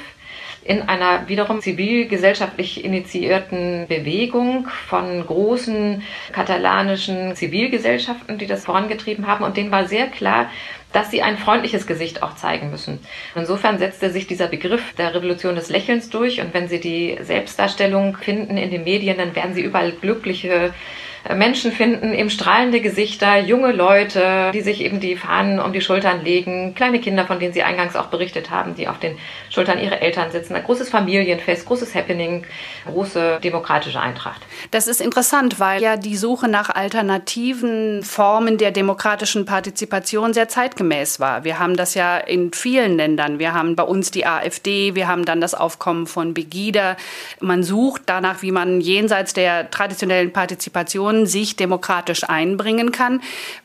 in 0.65 0.83
einer 0.83 1.29
wiederum 1.29 1.61
zivilgesellschaftlich 1.61 2.85
initiierten 2.85 3.87
Bewegung 3.87 4.69
von 4.89 5.25
großen 5.27 6.03
katalanischen 6.33 7.37
Zivilgesellschaften, 7.37 8.39
die 8.39 8.47
das 8.47 8.65
vorangetrieben 8.65 9.27
haben. 9.27 9.45
Und 9.45 9.59
denen 9.59 9.71
war 9.71 9.87
sehr 9.87 10.07
klar, 10.07 10.51
dass 10.93 11.11
sie 11.11 11.23
ein 11.23 11.37
freundliches 11.37 11.87
Gesicht 11.87 12.23
auch 12.23 12.37
zeigen 12.37 12.71
müssen. 12.71 13.01
Insofern 13.35 13.79
setzte 13.79 14.11
sich 14.11 14.27
dieser 14.27 14.47
Begriff 14.47 14.95
der 14.95 15.15
Revolution 15.15 15.57
des 15.57 15.69
Lächelns 15.69 16.09
durch. 16.09 16.41
Und 16.41 16.55
wenn 16.55 16.69
Sie 16.69 16.81
die 16.81 17.19
Selbstdarstellung 17.21 18.17
finden 18.17 18.57
in 18.57 18.71
den 18.71 18.85
Medien, 18.85 19.19
dann 19.19 19.35
werden 19.35 19.55
Sie 19.55 19.63
überall 19.63 19.93
glückliche 19.93 20.73
Menschen 21.33 21.73
finden, 21.73 22.13
eben 22.13 22.29
strahlende 22.29 22.81
Gesichter, 22.81 23.39
junge 23.39 23.73
Leute, 23.73 24.51
die 24.53 24.61
sich 24.61 24.83
eben 24.83 25.01
die 25.01 25.17
Fahnen 25.17 25.59
um 25.59 25.73
die 25.73 25.81
Schultern 25.81 26.23
legen, 26.23 26.75
kleine 26.75 27.01
Kinder, 27.01 27.27
von 27.27 27.39
denen 27.39 27.55
Sie 27.55 27.63
eingangs 27.63 27.97
auch 27.97 28.07
berichtet 28.07 28.51
haben, 28.51 28.75
die 28.75 28.89
auf 28.89 28.99
den 28.99 29.17
Schultern 29.49 29.79
ihrer 29.79 30.03
Eltern 30.03 30.31
sitzen. 30.33 30.55
Ein 30.55 30.65
großes 30.65 30.91
Familienfest, 30.91 31.65
großes 31.65 31.95
Happening, 31.95 32.45
große 32.87 33.39
demokratische 33.43 34.01
Eintracht. 34.01 34.43
Das 34.71 34.87
ist 34.87 35.01
interessant, 35.01 35.61
weil 35.61 35.81
ja 35.81 35.97
die 35.97 36.17
Suche 36.17 36.47
nach 36.47 36.69
alternativen 36.69 38.03
Formen 38.03 38.59
der 38.59 38.71
demokratischen 38.71 39.47
Partizipation 39.47 40.35
sehr 40.35 40.49
zeitgemäß 40.49 41.21
war. 41.21 41.45
Wir 41.45 41.59
haben 41.59 41.77
das 41.77 41.95
ja 41.95 42.19
in 42.19 42.53
vielen 42.53 42.97
Ländern. 42.97 43.39
Wir 43.39 43.55
haben 43.55 43.77
bei 43.77 43.85
uns 43.85 44.11
die 44.11 44.27
AfD, 44.27 44.95
wir 44.95 45.09
haben 45.09 45.25
dann 45.25 45.41
das 45.41 45.55
Aufkommen 45.55 46.07
von 46.07 46.35
Begida. 46.35 46.97
Man 47.41 47.63
sucht 47.63 48.03
danach, 48.07 48.43
wie 48.43 48.53
man 48.53 48.83
jenseits 48.83 49.33
der 49.33 49.71
traditionellen 49.71 50.33
Partizipation 50.33 51.14
Region 51.15 51.27
sich 51.27 51.57
demokratisch 51.57 52.25
einbringen 52.25 52.93
kann. 52.93 53.21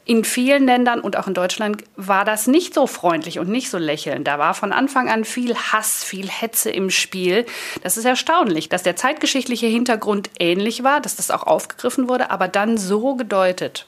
In 0.06 0.24
vielen 0.24 0.66
Ländern 0.66 1.02
und 1.02 1.18
auch 1.18 1.28
in 1.28 1.34
Deutschland 1.34 1.84
war 1.96 2.26
das 2.26 2.48
nicht 2.48 2.74
so 2.74 2.88
freundlich 2.88 3.40
und 3.40 3.50
nicht 3.50 3.70
so 3.70 3.78
lächelnd. 3.78 4.28
Da 4.28 4.40
war 4.40 4.54
von 4.54 4.72
Anfang 4.72 5.10
an 5.10 5.26
viel 5.26 5.56
Hass, 5.56 6.04
viel 6.04 6.30
Hetze 6.30 6.70
im 6.72 6.90
Spiel. 6.90 7.46
Das 7.84 7.98
ist 7.98 8.06
erstaunlich, 8.06 8.70
dass 8.70 8.84
der 8.84 8.96
zeitgeschichtliche 8.96 9.68
Hintergrund 9.68 10.30
ähnlich 10.40 10.84
war, 10.84 11.02
dass 11.02 11.16
das 11.16 11.32
auch 11.32 11.44
aufgegriffen 11.44 12.08
wurde, 12.08 12.32
aber 12.32 12.48
dann 12.48 12.78
so 12.78 13.16
gedeutet. 13.16 13.86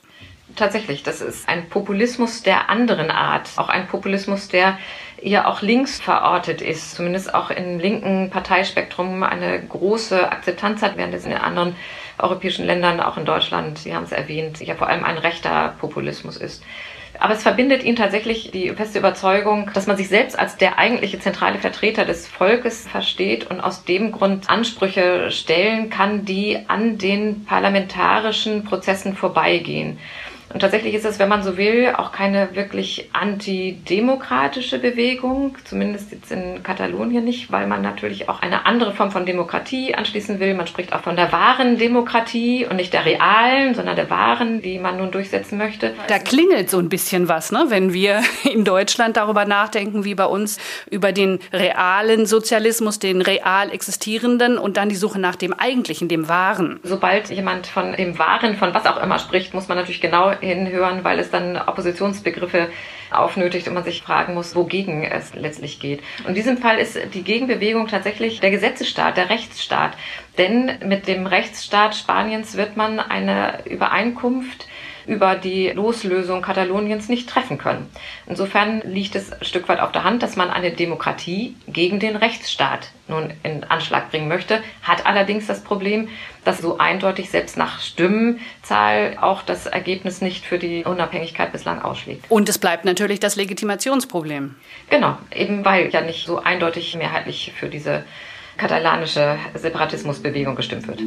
Tatsächlich, 0.56 1.02
das 1.04 1.21
ist 1.21 1.47
ein 1.47 1.69
Populismus 1.69 2.43
der 2.43 2.69
anderen 2.69 3.10
Art, 3.10 3.47
auch 3.56 3.69
ein 3.69 3.88
Populismus, 3.88 4.50
der 4.50 4.78
eher 5.21 5.47
auch 5.47 5.62
links 5.62 6.02
verortet 6.02 6.62
ist, 6.62 6.95
zumindest 6.95 7.34
auch 7.34 7.52
im 7.52 7.80
linken 7.80 8.30
Parteispektrum 8.30 9.24
eine 9.24 9.62
große 9.65 10.30
Akzeptanz 10.30 10.82
hat, 10.82 10.97
während 10.97 11.13
es 11.13 11.26
in 11.26 11.34
anderen 11.34 11.76
europäischen 12.21 12.65
Ländern, 12.65 12.99
auch 12.99 13.17
in 13.17 13.25
Deutschland, 13.25 13.77
Sie 13.77 13.93
haben 13.93 14.03
es 14.03 14.12
erwähnt, 14.12 14.60
ja 14.62 14.75
vor 14.75 14.88
allem 14.88 15.03
ein 15.03 15.17
rechter 15.17 15.75
Populismus 15.79 16.38
ist. 16.38 16.63
Aber 17.19 17.34
es 17.34 17.43
verbindet 17.43 17.84
ihn 17.84 17.95
tatsächlich 17.95 18.51
die 18.51 18.69
feste 18.69 18.99
Überzeugung, 18.99 19.69
dass 19.73 19.86
man 19.86 19.97
sich 19.97 20.07
selbst 20.07 20.39
als 20.39 20.57
der 20.57 20.79
eigentliche 20.79 21.19
zentrale 21.19 21.60
Vertreter 21.60 22.05
des 22.05 22.27
Volkes 22.27 22.88
versteht 22.88 23.51
und 23.51 23.60
aus 23.62 23.84
dem 23.84 24.12
Grund 24.12 24.49
Ansprüche 24.49 25.29
stellen 25.29 25.89
kann, 25.89 26.25
die 26.25 26.57
an 26.67 26.97
den 26.97 27.45
parlamentarischen 27.45 28.63
Prozessen 28.63 29.15
vorbeigehen. 29.15 29.99
Und 30.53 30.59
tatsächlich 30.59 30.93
ist 30.93 31.05
es, 31.05 31.19
wenn 31.19 31.29
man 31.29 31.43
so 31.43 31.57
will, 31.57 31.93
auch 31.95 32.11
keine 32.11 32.55
wirklich 32.55 33.09
antidemokratische 33.13 34.79
Bewegung, 34.79 35.55
zumindest 35.63 36.11
jetzt 36.11 36.31
in 36.31 36.63
Katalonien 36.63 37.23
nicht, 37.23 37.51
weil 37.51 37.67
man 37.67 37.81
natürlich 37.81 38.29
auch 38.29 38.41
eine 38.41 38.65
andere 38.65 38.93
Form 38.93 39.11
von 39.11 39.25
Demokratie 39.25 39.95
anschließen 39.95 40.39
will. 40.39 40.53
Man 40.53 40.67
spricht 40.67 40.93
auch 40.93 41.01
von 41.01 41.15
der 41.15 41.31
wahren 41.31 41.77
Demokratie 41.77 42.65
und 42.65 42.75
nicht 42.75 42.93
der 42.93 43.05
realen, 43.05 43.73
sondern 43.73 43.95
der 43.95 44.09
wahren, 44.09 44.61
die 44.61 44.79
man 44.79 44.97
nun 44.97 45.11
durchsetzen 45.11 45.57
möchte. 45.57 45.93
Da 46.07 46.19
klingelt 46.19 46.69
so 46.69 46.79
ein 46.79 46.89
bisschen 46.89 47.27
was, 47.27 47.51
ne? 47.51 47.65
wenn 47.69 47.93
wir 47.93 48.21
in 48.43 48.65
Deutschland 48.65 49.17
darüber 49.17 49.45
nachdenken, 49.45 50.03
wie 50.03 50.15
bei 50.15 50.25
uns 50.25 50.57
über 50.89 51.11
den 51.11 51.39
realen 51.53 52.25
Sozialismus, 52.25 52.99
den 52.99 53.21
real 53.21 53.71
existierenden 53.71 54.57
und 54.57 54.77
dann 54.77 54.89
die 54.89 54.95
Suche 54.95 55.19
nach 55.19 55.35
dem 55.35 55.53
eigentlichen, 55.53 56.07
dem 56.07 56.27
wahren. 56.27 56.79
Sobald 56.83 57.29
jemand 57.29 57.67
von 57.67 57.93
dem 57.93 58.17
wahren, 58.19 58.55
von 58.55 58.73
was 58.73 58.85
auch 58.85 59.01
immer 59.01 59.19
spricht, 59.19 59.53
muss 59.53 59.67
man 59.67 59.77
natürlich 59.77 60.01
genau 60.01 60.31
hinhören, 60.41 61.04
weil 61.04 61.19
es 61.19 61.32
dann 61.32 61.58
Oppositionsbegriffe 61.58 62.69
aufnötigt 63.12 63.67
und 63.67 63.73
man 63.73 63.84
sich 63.84 64.01
fragen 64.01 64.34
muss, 64.34 64.56
wogegen 64.56 65.04
es 65.04 65.34
letztlich 65.34 65.80
geht. 65.80 66.01
Und 66.19 66.30
in 66.30 66.36
diesem 66.36 66.58
Fall 66.58 66.77
ist 66.77 66.97
die 67.13 67.23
Gegenbewegung 67.23 67.88
tatsächlich 67.88 68.39
der 68.39 68.51
Gesetzesstaat, 68.51 69.17
der 69.17 69.30
Rechtsstaat. 69.30 69.93
Denn 70.38 70.71
mit 70.86 71.08
dem 71.08 71.27
Rechtsstaat 71.27 71.95
Spaniens 71.95 72.56
wird 72.56 72.77
man 72.77 72.99
eine 72.99 73.65
Übereinkunft 73.65 74.67
über 75.05 75.35
die 75.35 75.69
Loslösung 75.69 76.41
Kataloniens 76.41 77.09
nicht 77.09 77.29
treffen 77.29 77.57
können. 77.57 77.89
Insofern 78.27 78.81
liegt 78.81 79.15
es 79.15 79.31
ein 79.31 79.43
Stück 79.43 79.67
weit 79.69 79.79
auf 79.79 79.91
der 79.91 80.03
Hand, 80.03 80.23
dass 80.23 80.35
man 80.35 80.49
eine 80.49 80.71
Demokratie 80.71 81.55
gegen 81.67 81.99
den 81.99 82.15
Rechtsstaat 82.15 82.91
nun 83.07 83.33
in 83.43 83.63
Anschlag 83.65 84.09
bringen 84.09 84.27
möchte, 84.27 84.61
hat 84.83 85.05
allerdings 85.05 85.47
das 85.47 85.63
Problem, 85.63 86.07
dass 86.43 86.59
so 86.59 86.77
eindeutig 86.77 87.29
selbst 87.29 87.57
nach 87.57 87.79
Stimmenzahl 87.79 89.17
auch 89.21 89.43
das 89.43 89.67
Ergebnis 89.67 90.21
nicht 90.21 90.45
für 90.45 90.57
die 90.57 90.83
Unabhängigkeit 90.83 91.51
bislang 91.51 91.81
ausschlägt. 91.81 92.25
Und 92.29 92.49
es 92.49 92.57
bleibt 92.57 92.85
natürlich 92.85 93.19
das 93.19 93.35
Legitimationsproblem. 93.35 94.55
Genau, 94.89 95.17
eben 95.35 95.63
weil 95.65 95.89
ja 95.89 96.01
nicht 96.01 96.25
so 96.25 96.39
eindeutig 96.39 96.95
mehrheitlich 96.95 97.53
für 97.55 97.67
diese 97.67 98.03
katalanische 98.57 99.37
Separatismusbewegung 99.53 100.55
gestimmt 100.55 100.87
wird. 100.87 101.01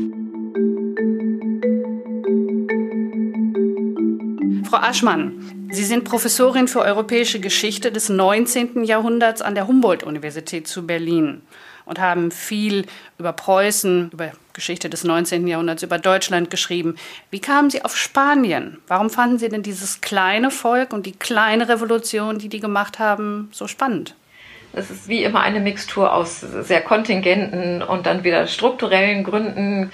Frau 4.74 4.82
Aschmann, 4.82 5.68
Sie 5.70 5.84
sind 5.84 6.02
Professorin 6.02 6.66
für 6.66 6.80
europäische 6.80 7.38
Geschichte 7.38 7.92
des 7.92 8.08
19. 8.08 8.82
Jahrhunderts 8.82 9.40
an 9.40 9.54
der 9.54 9.68
Humboldt-Universität 9.68 10.66
zu 10.66 10.84
Berlin 10.84 11.42
und 11.84 12.00
haben 12.00 12.32
viel 12.32 12.84
über 13.16 13.32
Preußen, 13.32 14.10
über 14.12 14.32
Geschichte 14.52 14.90
des 14.90 15.04
19. 15.04 15.46
Jahrhunderts, 15.46 15.84
über 15.84 15.98
Deutschland 15.98 16.50
geschrieben. 16.50 16.96
Wie 17.30 17.38
kamen 17.38 17.70
Sie 17.70 17.84
auf 17.84 17.96
Spanien? 17.96 18.78
Warum 18.88 19.10
fanden 19.10 19.38
Sie 19.38 19.48
denn 19.48 19.62
dieses 19.62 20.00
kleine 20.00 20.50
Volk 20.50 20.92
und 20.92 21.06
die 21.06 21.12
kleine 21.12 21.68
Revolution, 21.68 22.40
die 22.40 22.48
die 22.48 22.58
gemacht 22.58 22.98
haben, 22.98 23.50
so 23.52 23.68
spannend? 23.68 24.16
Es 24.72 24.90
ist 24.90 25.06
wie 25.06 25.22
immer 25.22 25.42
eine 25.42 25.60
Mixtur 25.60 26.12
aus 26.12 26.40
sehr 26.40 26.80
kontingenten 26.80 27.80
und 27.80 28.06
dann 28.06 28.24
wieder 28.24 28.48
strukturellen 28.48 29.22
Gründen. 29.22 29.92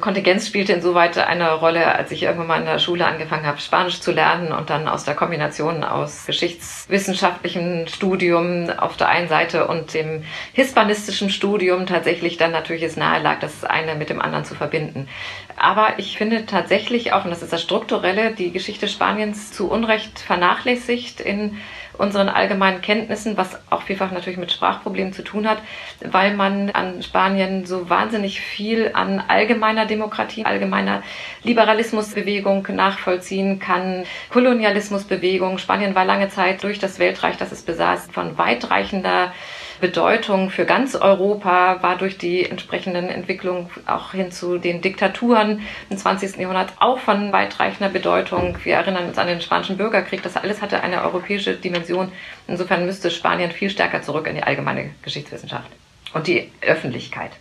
Kontingenz 0.00 0.46
spielte 0.46 0.72
insoweit 0.72 1.16
eine 1.18 1.52
Rolle, 1.52 1.94
als 1.94 2.10
ich 2.10 2.22
irgendwann 2.22 2.46
mal 2.46 2.60
in 2.60 2.66
der 2.66 2.78
Schule 2.78 3.06
angefangen 3.06 3.46
habe, 3.46 3.60
Spanisch 3.60 4.00
zu 4.00 4.12
lernen 4.12 4.52
und 4.52 4.70
dann 4.70 4.88
aus 4.88 5.04
der 5.04 5.14
Kombination 5.14 5.84
aus 5.84 6.26
geschichtswissenschaftlichem 6.26 7.86
Studium 7.86 8.70
auf 8.70 8.96
der 8.96 9.08
einen 9.08 9.28
Seite 9.28 9.66
und 9.66 9.94
dem 9.94 10.24
hispanistischen 10.52 11.30
Studium 11.30 11.86
tatsächlich 11.86 12.36
dann 12.36 12.52
natürlich 12.52 12.82
es 12.82 12.96
nahe 12.96 13.22
lag, 13.22 13.40
das 13.40 13.64
eine 13.64 13.94
mit 13.94 14.10
dem 14.10 14.20
anderen 14.20 14.44
zu 14.44 14.54
verbinden. 14.54 15.08
Aber 15.56 15.98
ich 15.98 16.18
finde 16.18 16.46
tatsächlich 16.46 17.12
auch, 17.12 17.24
und 17.24 17.30
das 17.30 17.42
ist 17.42 17.52
das 17.52 17.62
Strukturelle, 17.62 18.32
die 18.32 18.52
Geschichte 18.52 18.88
Spaniens 18.88 19.52
zu 19.52 19.70
Unrecht 19.70 20.18
vernachlässigt 20.18 21.20
in 21.20 21.58
unseren 21.98 22.28
allgemeinen 22.28 22.80
Kenntnissen, 22.80 23.36
was 23.36 23.58
auch 23.70 23.82
vielfach 23.82 24.10
natürlich 24.10 24.38
mit 24.38 24.52
Sprachproblemen 24.52 25.12
zu 25.12 25.22
tun 25.22 25.48
hat, 25.48 25.58
weil 26.04 26.34
man 26.34 26.70
an 26.70 27.02
Spanien 27.02 27.66
so 27.66 27.88
wahnsinnig 27.88 28.40
viel 28.40 28.90
an 28.94 29.22
allgemeiner 29.26 29.86
Demokratie, 29.86 30.44
allgemeiner 30.44 31.02
Liberalismusbewegung 31.42 32.66
nachvollziehen 32.72 33.58
kann, 33.58 34.04
Kolonialismusbewegung. 34.30 35.58
Spanien 35.58 35.94
war 35.94 36.04
lange 36.04 36.28
Zeit 36.28 36.62
durch 36.62 36.78
das 36.78 36.98
Weltreich, 36.98 37.36
das 37.36 37.52
es 37.52 37.62
besaß, 37.62 38.08
von 38.12 38.36
weitreichender 38.38 39.32
Bedeutung 39.80 40.50
für 40.50 40.64
ganz 40.64 40.94
Europa 40.94 41.82
war 41.82 41.96
durch 41.96 42.18
die 42.18 42.48
entsprechenden 42.48 43.08
Entwicklungen 43.08 43.68
auch 43.86 44.12
hin 44.12 44.30
zu 44.30 44.58
den 44.58 44.80
Diktaturen 44.80 45.60
im 45.90 45.96
20. 45.96 46.36
Jahrhundert 46.36 46.72
auch 46.78 46.98
von 46.98 47.32
weitreichender 47.32 47.88
Bedeutung. 47.88 48.56
Wir 48.64 48.76
erinnern 48.76 49.08
uns 49.08 49.18
an 49.18 49.26
den 49.26 49.40
Spanischen 49.40 49.76
Bürgerkrieg. 49.76 50.22
Das 50.22 50.36
alles 50.36 50.62
hatte 50.62 50.82
eine 50.82 51.02
europäische 51.02 51.54
Dimension. 51.54 52.12
Insofern 52.46 52.86
müsste 52.86 53.10
Spanien 53.10 53.50
viel 53.50 53.70
stärker 53.70 54.02
zurück 54.02 54.26
in 54.26 54.36
die 54.36 54.42
allgemeine 54.42 54.90
Geschichtswissenschaft 55.02 55.70
und 56.14 56.26
die 56.26 56.50
Öffentlichkeit. 56.60 57.32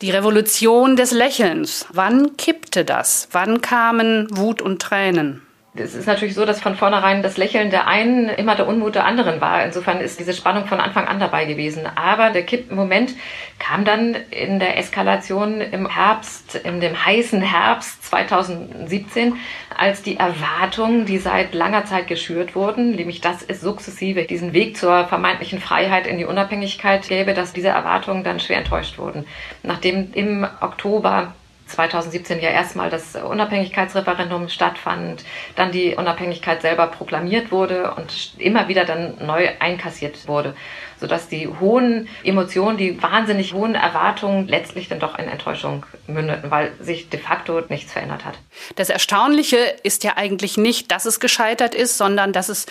Die 0.00 0.10
Revolution 0.10 0.96
des 0.96 1.12
Lächelns. 1.12 1.86
Wann 1.92 2.36
kippte 2.36 2.84
das? 2.84 3.28
Wann 3.32 3.60
kamen 3.60 4.26
Wut 4.36 4.60
und 4.60 4.82
Tränen? 4.82 5.42
Es 5.74 5.94
ist 5.94 6.06
natürlich 6.06 6.34
so, 6.34 6.44
dass 6.44 6.60
von 6.60 6.76
vornherein 6.76 7.22
das 7.22 7.38
Lächeln 7.38 7.70
der 7.70 7.86
einen 7.86 8.28
immer 8.28 8.56
der 8.56 8.68
Unmut 8.68 8.94
der 8.94 9.06
anderen 9.06 9.40
war. 9.40 9.64
Insofern 9.64 10.00
ist 10.00 10.20
diese 10.20 10.34
Spannung 10.34 10.66
von 10.66 10.80
Anfang 10.80 11.08
an 11.08 11.18
dabei 11.18 11.46
gewesen. 11.46 11.86
Aber 11.86 12.28
der 12.28 12.42
Kippmoment 12.42 13.14
kam 13.58 13.86
dann 13.86 14.14
in 14.30 14.58
der 14.58 14.76
Eskalation 14.76 15.62
im 15.62 15.88
Herbst, 15.88 16.56
in 16.56 16.80
dem 16.80 17.02
heißen 17.02 17.40
Herbst 17.40 18.04
2017, 18.04 19.36
als 19.74 20.02
die 20.02 20.18
Erwartungen, 20.18 21.06
die 21.06 21.16
seit 21.16 21.54
langer 21.54 21.86
Zeit 21.86 22.06
geschürt 22.06 22.54
wurden, 22.54 22.90
nämlich 22.90 23.22
dass 23.22 23.42
es 23.42 23.62
sukzessive 23.62 24.24
diesen 24.24 24.52
Weg 24.52 24.76
zur 24.76 25.06
vermeintlichen 25.06 25.58
Freiheit 25.58 26.06
in 26.06 26.18
die 26.18 26.26
Unabhängigkeit 26.26 27.08
gäbe, 27.08 27.32
dass 27.32 27.54
diese 27.54 27.68
Erwartungen 27.68 28.24
dann 28.24 28.40
schwer 28.40 28.58
enttäuscht 28.58 28.98
wurden. 28.98 29.24
Nachdem 29.62 30.12
im 30.12 30.46
Oktober 30.60 31.32
2017 31.72 32.40
ja 32.40 32.50
erstmal 32.50 32.90
das 32.90 33.16
Unabhängigkeitsreferendum 33.16 34.48
stattfand, 34.48 35.24
dann 35.56 35.72
die 35.72 35.94
Unabhängigkeit 35.94 36.62
selber 36.62 36.86
proklamiert 36.86 37.50
wurde 37.50 37.94
und 37.94 38.32
immer 38.38 38.68
wieder 38.68 38.84
dann 38.84 39.14
neu 39.24 39.48
einkassiert 39.58 40.28
wurde, 40.28 40.54
sodass 41.00 41.28
die 41.28 41.48
hohen 41.48 42.08
Emotionen, 42.22 42.76
die 42.76 43.02
wahnsinnig 43.02 43.54
hohen 43.54 43.74
Erwartungen 43.74 44.48
letztlich 44.48 44.88
dann 44.88 45.00
doch 45.00 45.18
in 45.18 45.26
Enttäuschung 45.26 45.86
mündeten, 46.06 46.50
weil 46.50 46.72
sich 46.80 47.08
de 47.08 47.20
facto 47.20 47.62
nichts 47.68 47.92
verändert 47.92 48.24
hat. 48.24 48.38
Das 48.76 48.90
Erstaunliche 48.90 49.56
ist 49.82 50.04
ja 50.04 50.16
eigentlich 50.16 50.56
nicht, 50.56 50.90
dass 50.90 51.06
es 51.06 51.20
gescheitert 51.20 51.74
ist, 51.74 51.98
sondern 51.98 52.32
dass 52.32 52.48
es 52.48 52.66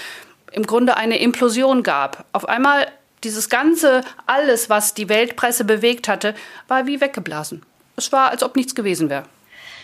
im 0.51 0.67
Grunde 0.67 0.97
eine 0.97 1.19
Implosion 1.19 1.83
gab. 1.83 2.25
Auf 2.33 2.47
einmal 2.47 2.87
dieses 3.23 3.49
ganze, 3.49 4.01
alles, 4.25 4.69
was 4.69 4.93
die 4.93 5.07
Weltpresse 5.07 5.63
bewegt 5.63 6.07
hatte, 6.07 6.33
war 6.67 6.87
wie 6.87 7.01
weggeblasen 7.01 7.63
es 8.01 8.11
war, 8.11 8.31
als 8.31 8.43
ob 8.43 8.55
nichts 8.55 8.75
gewesen 8.75 9.09
wäre. 9.09 9.23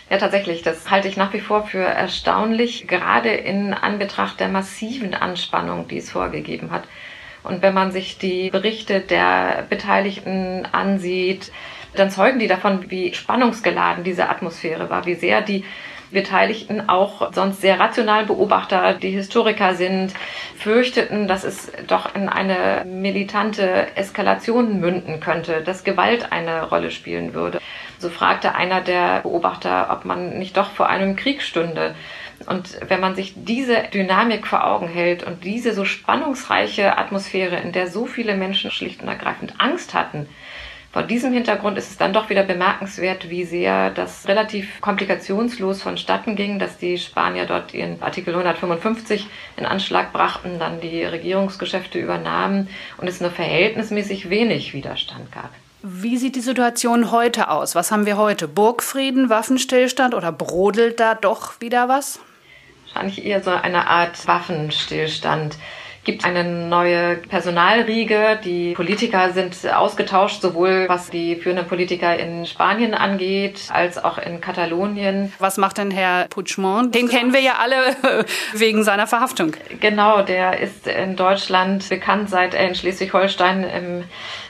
Ja, 0.09 0.17
tatsächlich. 0.17 0.63
Das 0.63 0.89
halte 0.89 1.07
ich 1.07 1.17
nach 1.17 1.33
wie 1.33 1.41
vor 1.41 1.65
für 1.65 1.83
erstaunlich, 1.83 2.87
gerade 2.87 3.29
in 3.29 3.73
Anbetracht 3.73 4.39
der 4.39 4.47
massiven 4.47 5.13
Anspannung, 5.13 5.87
die 5.87 5.97
es 5.97 6.11
vorgegeben 6.11 6.71
hat. 6.71 6.83
Und 7.43 7.61
wenn 7.61 7.73
man 7.73 7.91
sich 7.91 8.17
die 8.17 8.49
Berichte 8.49 9.01
der 9.01 9.65
Beteiligten 9.69 10.65
ansieht, 10.71 11.51
dann 11.95 12.09
zeugen 12.11 12.39
die 12.39 12.47
davon, 12.47 12.89
wie 12.89 13.13
spannungsgeladen 13.13 14.03
diese 14.03 14.29
Atmosphäre 14.29 14.89
war, 14.89 15.05
wie 15.05 15.15
sehr 15.15 15.41
die 15.41 15.63
Beteiligten 16.11 16.87
auch 16.87 17.33
sonst 17.33 17.61
sehr 17.61 17.79
rational 17.79 18.25
Beobachter, 18.25 18.93
die 18.93 19.09
Historiker 19.09 19.75
sind, 19.75 20.13
fürchteten, 20.57 21.27
dass 21.27 21.43
es 21.43 21.71
doch 21.85 22.15
in 22.15 22.29
eine 22.29 22.85
militante 22.85 23.87
Eskalation 23.95 24.79
münden 24.79 25.19
könnte, 25.19 25.61
dass 25.61 25.83
Gewalt 25.83 26.31
eine 26.31 26.69
Rolle 26.69 26.91
spielen 26.91 27.33
würde. 27.33 27.59
So 27.99 28.09
fragte 28.09 28.55
einer 28.55 28.81
der 28.81 29.21
Beobachter, 29.21 29.89
ob 29.91 30.05
man 30.05 30.37
nicht 30.37 30.57
doch 30.57 30.71
vor 30.71 30.87
einem 30.87 31.15
Krieg 31.15 31.41
stünde. 31.41 31.95
Und 32.45 32.79
wenn 32.87 32.99
man 32.99 33.15
sich 33.15 33.33
diese 33.35 33.83
Dynamik 33.93 34.45
vor 34.45 34.65
Augen 34.65 34.87
hält 34.87 35.23
und 35.23 35.43
diese 35.43 35.73
so 35.73 35.85
spannungsreiche 35.85 36.97
Atmosphäre, 36.97 37.57
in 37.57 37.71
der 37.71 37.87
so 37.87 38.05
viele 38.05 38.37
Menschen 38.37 38.69
schlicht 38.69 39.01
und 39.01 39.07
ergreifend 39.07 39.55
Angst 39.57 39.95
hatten, 39.95 40.27
vor 40.97 41.03
diesem 41.03 41.33
Hintergrund 41.33 41.77
ist 41.77 41.91
es 41.91 41.97
dann 41.97 42.13
doch 42.13 42.29
wieder 42.29 42.43
bemerkenswert, 42.43 43.29
wie 43.29 43.43
sehr 43.43 43.91
das 43.91 44.27
relativ 44.27 44.81
komplikationslos 44.81 45.81
vonstatten 45.81 46.35
ging, 46.35 46.59
dass 46.59 46.77
die 46.77 46.97
Spanier 46.97 47.45
dort 47.45 47.73
ihren 47.73 48.01
Artikel 48.01 48.33
155 48.33 49.27
in 49.57 49.65
Anschlag 49.65 50.13
brachten, 50.13 50.59
dann 50.59 50.79
die 50.79 51.03
Regierungsgeschäfte 51.03 51.99
übernahmen 51.99 52.69
und 52.97 53.07
es 53.07 53.21
nur 53.21 53.31
verhältnismäßig 53.31 54.29
wenig 54.29 54.73
Widerstand 54.73 55.31
gab. 55.31 55.51
Wie 55.89 56.17
sieht 56.17 56.35
die 56.35 56.41
Situation 56.41 57.11
heute 57.11 57.49
aus? 57.49 57.73
Was 57.73 57.91
haben 57.91 58.05
wir 58.05 58.17
heute? 58.17 58.49
Burgfrieden, 58.49 59.29
Waffenstillstand 59.29 60.15
oder 60.15 60.33
brodelt 60.33 60.99
da 60.99 61.15
doch 61.15 61.61
wieder 61.61 61.87
was? 61.87 62.19
Wahrscheinlich 62.83 63.23
eher 63.23 63.41
so 63.41 63.51
eine 63.51 63.87
Art 63.87 64.27
Waffenstillstand 64.27 65.55
gibt 66.07 66.23
eine 66.23 66.45
neue 66.45 67.17
Personalriege. 67.17 68.39
Die 68.43 68.73
Politiker 68.73 69.31
sind 69.33 69.55
ausgetauscht, 69.71 70.41
sowohl 70.41 70.85
was 70.87 71.09
die 71.09 71.35
führenden 71.35 71.67
Politiker 71.67 72.17
in 72.17 72.45
Spanien 72.45 72.93
angeht, 72.93 73.67
als 73.71 74.03
auch 74.03 74.17
in 74.17 74.39
Katalonien. 74.39 75.33
Was 75.37 75.57
macht 75.57 75.77
denn 75.77 75.91
Herr 75.91 76.27
Puigdemont? 76.29 76.95
Den 76.95 77.09
kennen 77.09 77.33
wir 77.33 77.41
ja 77.41 77.55
alle 77.61 77.75
wegen 78.53 78.83
seiner 78.83 79.05
Verhaftung. 79.05 79.51
Genau, 79.81 80.21
der 80.21 80.61
ist 80.61 80.87
in 80.87 81.17
Deutschland 81.17 81.87
bekannt, 81.89 82.29
seit 82.29 82.53
er 82.53 82.69
in 82.69 82.75
Schleswig-Holstein 82.75 83.63
im 83.65 84.03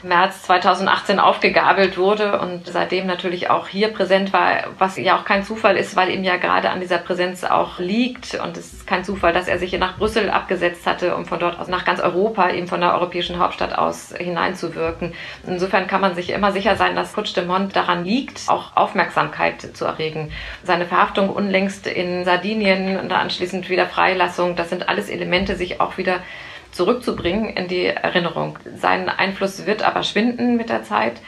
März 0.08 0.44
2018 0.44 1.20
aufgegabelt 1.20 1.98
wurde 1.98 2.40
und 2.40 2.68
seitdem 2.68 3.08
natürlich 3.08 3.50
auch 3.50 3.68
hier 3.68 3.88
präsent 3.88 4.32
war, 4.32 4.76
was 4.78 4.96
ja 4.98 5.18
auch 5.18 5.26
kein 5.26 5.44
Zufall 5.44 5.76
ist, 5.76 5.96
weil 5.96 6.12
ihm 6.12 6.24
ja 6.24 6.38
gerade 6.38 6.70
an 6.70 6.82
dieser 6.82 7.00
Präsenz 7.00 7.44
auch 7.44 7.80
liegt. 7.80 8.36
Und 8.36 8.58
es 8.58 8.77
kein 8.88 9.04
Zufall, 9.04 9.34
dass 9.34 9.48
er 9.48 9.60
sich 9.60 9.70
hier 9.70 9.80
nach 9.80 9.98
Brüssel 9.98 10.30
abgesetzt 10.30 10.88
hatte, 10.88 11.16
um 11.16 11.26
von 11.26 11.40
dort 11.40 11.60
aus 11.60 11.68
nach 11.68 11.86
ganz 11.86 12.00
Europa, 12.00 12.50
eben 12.50 12.68
von 12.68 12.82
der 12.82 12.94
europäischen 12.94 13.38
Hauptstadt 13.38 13.78
aus 13.78 14.14
hineinzuwirken. 14.18 15.14
Insofern 15.46 15.88
kann 15.88 16.02
man 16.02 16.16
sich 16.16 16.32
immer 16.32 16.52
sicher 16.52 16.76
sein, 16.76 16.96
dass 16.96 17.14
Puigdemont 17.14 17.76
daran 17.76 18.06
liegt, 18.06 18.42
auch 18.48 18.76
Aufmerksamkeit 18.76 19.62
zu 19.76 19.86
erregen. 19.86 20.32
Seine 20.64 20.86
Verhaftung 20.86 21.30
unlängst 21.30 21.86
in 21.86 22.26
Sardinien 22.26 23.00
und 23.00 23.12
anschließend 23.12 23.70
wieder 23.70 23.86
Freilassung, 23.86 24.56
das 24.56 24.70
sind 24.70 24.90
alles 24.90 25.10
Elemente, 25.10 25.56
sich 25.56 25.80
auch 25.82 25.98
wieder 25.98 26.22
zurückzubringen 26.72 27.50
in 27.50 27.68
die 27.68 27.86
Erinnerung. 27.86 28.58
Sein 28.76 29.10
Einfluss 29.10 29.66
wird 29.66 29.84
aber 29.84 30.04
schwinden 30.04 30.58
mit 30.58 30.70
der 30.70 30.84
Zeit. 30.84 31.22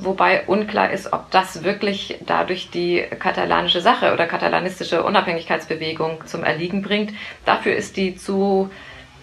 Wobei 0.00 0.44
unklar 0.46 0.90
ist, 0.90 1.12
ob 1.12 1.30
das 1.30 1.64
wirklich 1.64 2.18
dadurch 2.26 2.70
die 2.70 3.04
katalanische 3.18 3.80
Sache 3.80 4.12
oder 4.12 4.26
katalanistische 4.26 5.02
Unabhängigkeitsbewegung 5.02 6.26
zum 6.26 6.44
Erliegen 6.44 6.82
bringt. 6.82 7.12
Dafür 7.44 7.74
ist 7.76 7.96
die 7.96 8.16
zu 8.16 8.70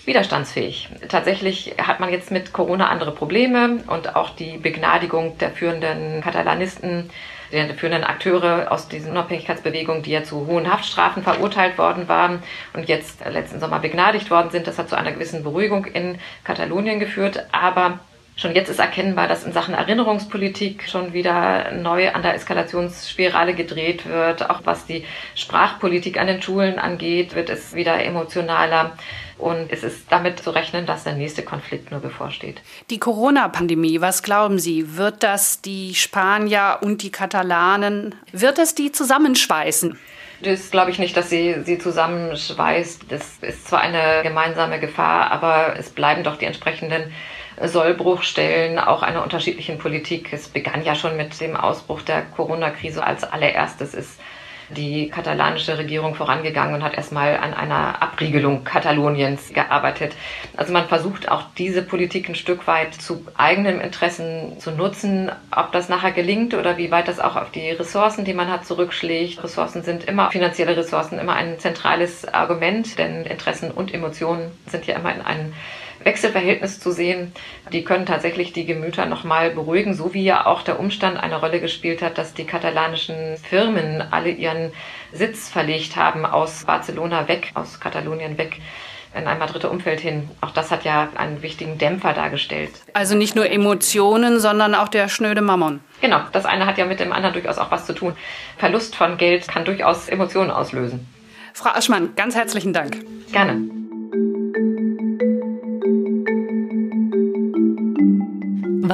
widerstandsfähig. 0.06 0.90
Tatsächlich 1.10 1.76
hat 1.78 2.00
man 2.00 2.10
jetzt 2.10 2.32
mit 2.32 2.54
Corona 2.54 2.88
andere 2.88 3.12
Probleme 3.12 3.84
und 3.88 4.16
auch 4.16 4.30
die 4.30 4.58
Begnadigung 4.58 5.38
der 5.38 5.52
führenden 5.52 6.22
Katalanisten, 6.22 7.10
der 7.52 7.76
führenden 7.76 8.06
Akteure 8.06 8.72
aus 8.72 8.88
diesen 8.88 9.12
Unabhängigkeitsbewegungen, 9.12 10.04
die 10.04 10.12
ja 10.12 10.24
zu 10.24 10.48
hohen 10.48 10.72
Haftstrafen 10.72 11.24
verurteilt 11.24 11.78
worden 11.78 12.08
waren 12.08 12.42
und 12.74 12.88
jetzt 12.88 13.26
letzten 13.26 13.60
Sommer 13.60 13.80
begnadigt 13.80 14.32
worden 14.32 14.50
sind. 14.50 14.66
Das 14.66 14.80
hat 14.80 14.90
zu 14.90 14.98
einer 14.98 15.12
gewissen 15.12 15.44
Beruhigung 15.44 15.86
in 15.86 16.20
Katalonien 16.46 17.00
geführt. 17.00 17.46
Aber 17.52 18.00
Schon 18.39 18.54
jetzt 18.54 18.69
ist 18.69 18.78
erkennbar, 18.78 19.28
dass 19.28 19.43
in 19.43 19.52
Sachen 19.52 19.73
Erinnerungspolitik 19.73 20.88
schon 20.88 21.12
wieder 21.12 21.71
neu 21.71 22.12
an 22.12 22.21
der 22.21 22.36
Eskalationsspirale 22.36 23.56
gedreht 23.56 24.08
wird. 24.08 24.47
Auch 24.52 24.62
was 24.63 24.86
die 24.86 25.06
Sprachpolitik 25.34 26.19
an 26.19 26.28
den 26.28 26.39
Schulen 26.39 26.78
angeht, 26.78 27.34
wird 27.34 27.50
es 27.50 27.73
wieder 27.73 28.00
emotionaler. 28.04 28.95
Und 29.39 29.71
es 29.71 29.84
ist 29.84 30.12
damit 30.12 30.39
zu 30.39 30.52
rechnen, 30.52 30.86
dass 30.86 31.04
der 31.04 31.13
nächste 31.13 31.41
Konflikt 31.41 31.89
nur 31.89 32.00
bevorsteht. 32.00 32.62
Die 32.91 33.00
Corona-Pandemie, 33.00 34.02
was 34.02 34.21
glauben 34.21 34.60
Sie? 34.60 34.97
Wird 34.97 35.23
das 35.23 35.62
die 35.62 35.95
Spanier 35.95 36.78
und 36.82 37.02
die 37.02 37.12
Katalanen, 37.12 38.13
wird 38.32 38.60
es 38.60 38.76
die 38.76 38.91
zusammenschweißen? 38.91 39.97
Das 40.43 40.69
glaube 40.69 40.91
ich 40.91 41.00
nicht, 41.00 41.17
dass 41.17 41.32
sie 41.32 41.63
sie 41.63 41.80
zusammenschweißt. 41.80 43.06
Das 43.10 43.38
ist 43.41 43.67
zwar 43.67 43.82
eine 43.82 44.21
gemeinsame 44.21 44.80
Gefahr, 44.80 45.32
aber 45.32 45.76
es 45.80 45.89
bleiben 45.89 46.23
doch 46.23 46.38
die 46.38 46.45
entsprechenden 46.45 47.12
Sollbruchstellen 47.62 48.80
auch 48.80 49.02
einer 49.02 49.24
unterschiedlichen 49.24 49.78
Politik. 49.78 50.32
Es 50.32 50.48
begann 50.48 50.84
ja 50.84 50.96
schon 50.96 51.17
mit 51.17 51.39
dem 51.41 51.56
Ausbruch 51.56 52.02
der 52.02 52.22
Corona-Krise 52.22 53.04
als 53.04 53.24
allererstes 53.24 53.93
ist 53.93 54.20
die 54.70 55.10
katalanische 55.10 55.78
Regierung 55.78 56.15
vorangegangen 56.15 56.76
und 56.76 56.84
hat 56.84 56.96
erstmal 56.96 57.38
an 57.38 57.54
einer 57.54 58.02
Abriegelung 58.02 58.63
Kataloniens 58.63 59.54
gearbeitet. 59.54 60.15
Also 60.56 60.74
man 60.74 60.88
versucht 60.88 61.30
auch 61.30 61.43
diese 61.58 61.82
Politik 61.82 62.28
ein 62.28 62.36
Stück 62.36 62.67
weit 62.67 62.93
zu 62.93 63.26
eigenen 63.38 63.80
Interessen 63.80 64.60
zu 64.60 64.72
nutzen. 64.72 65.32
Ob 65.56 65.72
das 65.72 65.89
nachher 65.89 66.12
gelingt 66.12 66.54
oder 66.54 66.78
wie 66.78 66.91
weit 66.91 67.08
das 67.08 67.20
auch 67.20 67.36
auf 67.36 67.52
die 67.52 67.70
Ressourcen, 67.70 68.26
die 68.26 68.34
man 68.34 68.52
hat, 68.52 68.65
zurückschlägt. 68.65 69.43
Ressourcen 69.43 69.84
sind 69.84 70.04
immer, 70.04 70.32
finanzielle 70.32 70.76
Ressourcen 70.76 71.20
immer 71.20 71.34
ein 71.34 71.60
zentrales 71.60 72.28
Argument, 72.28 72.98
denn 72.98 73.26
Interessen 73.26 73.72
und 73.72 73.93
Emotionen 73.93 74.52
sind 74.67 74.86
ja 74.86 74.98
immer 74.98 75.15
in 75.15 75.22
einem 75.22 75.54
Wechselverhältnis 76.08 76.80
zu 76.80 76.91
sehen. 76.91 77.34
Die 77.74 77.84
können 77.84 78.06
tatsächlich 78.06 78.54
die 78.54 78.65
Gemüter 78.65 79.06
nochmal 79.06 79.52
beruhigen, 79.52 79.93
so 79.93 80.13
wie 80.13 80.24
ja 80.24 80.46
auch 80.46 80.62
der 80.62 80.80
Umstand 80.80 81.17
eine 81.17 81.39
Rolle 81.39 81.60
gespielt 81.60 82.02
hat, 82.02 82.17
dass 82.17 82.34
die 82.34 82.46
katalanischen 82.46 83.38
Firmen 83.38 84.02
alle 84.02 84.30
ihren 84.30 84.72
Sitz 85.12 85.50
verlegt 85.50 85.98
haben 85.98 86.26
aus 86.26 86.63
Barcelona 86.63 87.28
weg, 87.28 87.52
aus 87.56 87.80
Katalonien 87.82 88.38
weg 88.38 88.60
in 89.15 89.28
ein 89.28 89.39
Madrider 89.39 89.70
Umfeld 89.70 90.00
hin. 90.00 90.30
Auch 90.41 90.52
das 90.52 90.72
hat 90.72 90.86
ja 90.86 91.10
einen 91.15 91.41
wichtigen 91.41 91.78
Dämpfer 91.78 92.13
dargestellt. 92.13 92.72
Also 92.93 93.15
nicht 93.15 93.36
nur 93.36 93.50
Emotionen, 93.50 94.39
sondern 94.39 94.76
auch 94.76 94.88
der 94.88 95.10
schnöde 95.10 95.41
Mammon. 95.41 95.82
Genau, 96.02 96.22
das 96.32 96.46
eine 96.46 96.65
hat 96.65 96.78
ja 96.78 96.86
mit 96.86 97.00
dem 97.00 97.12
anderen 97.12 97.34
durchaus 97.34 97.58
auch 97.58 97.72
was 97.72 97.86
zu 97.86 97.93
tun. 97.93 98.13
Verlust 98.58 98.96
von 98.96 99.17
Geld 99.17 99.48
kann 99.48 99.65
durchaus 99.65 100.08
Emotionen 100.08 100.52
auslösen. 100.52 101.08
Frau 101.54 101.72
Aschmann, 101.72 102.15
ganz 102.15 102.36
herzlichen 102.36 102.72
Dank. 102.72 102.98
Gerne. 103.32 103.77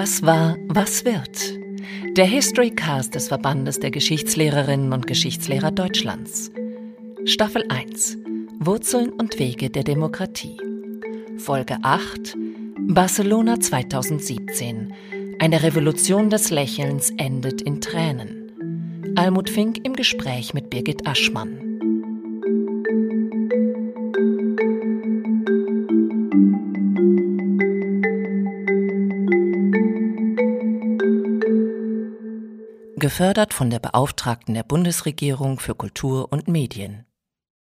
Was 0.03 0.21
war, 0.21 0.57
was 0.67 1.05
wird? 1.05 1.57
Der 2.17 2.25
History 2.25 2.71
Cast 2.71 3.15
des 3.15 3.29
Verbandes 3.29 3.79
der 3.79 3.89
Geschichtslehrerinnen 3.89 4.91
und 4.91 5.07
Geschichtslehrer 5.07 5.71
Deutschlands. 5.71 6.51
Staffel 7.23 7.63
1. 7.69 8.17
Wurzeln 8.59 9.11
und 9.11 9.39
Wege 9.39 9.69
der 9.69 9.85
Demokratie. 9.85 10.57
Folge 11.37 11.77
8. 11.83 12.35
Barcelona 12.79 13.61
2017. 13.61 14.93
Eine 15.39 15.63
Revolution 15.63 16.29
des 16.29 16.49
Lächelns 16.51 17.09
endet 17.11 17.61
in 17.61 17.79
Tränen. 17.79 19.13
Almut 19.15 19.49
Fink 19.49 19.85
im 19.85 19.93
Gespräch 19.93 20.53
mit 20.53 20.69
Birgit 20.69 21.07
Aschmann. 21.07 21.72
Gefördert 33.03 33.53
von 33.53 33.69
der 33.69 33.79
Beauftragten 33.79 34.53
der 34.53 34.63
Bundesregierung 34.63 35.59
für 35.59 35.75
Kultur 35.75 36.31
und 36.31 36.47
Medien. 36.47 37.05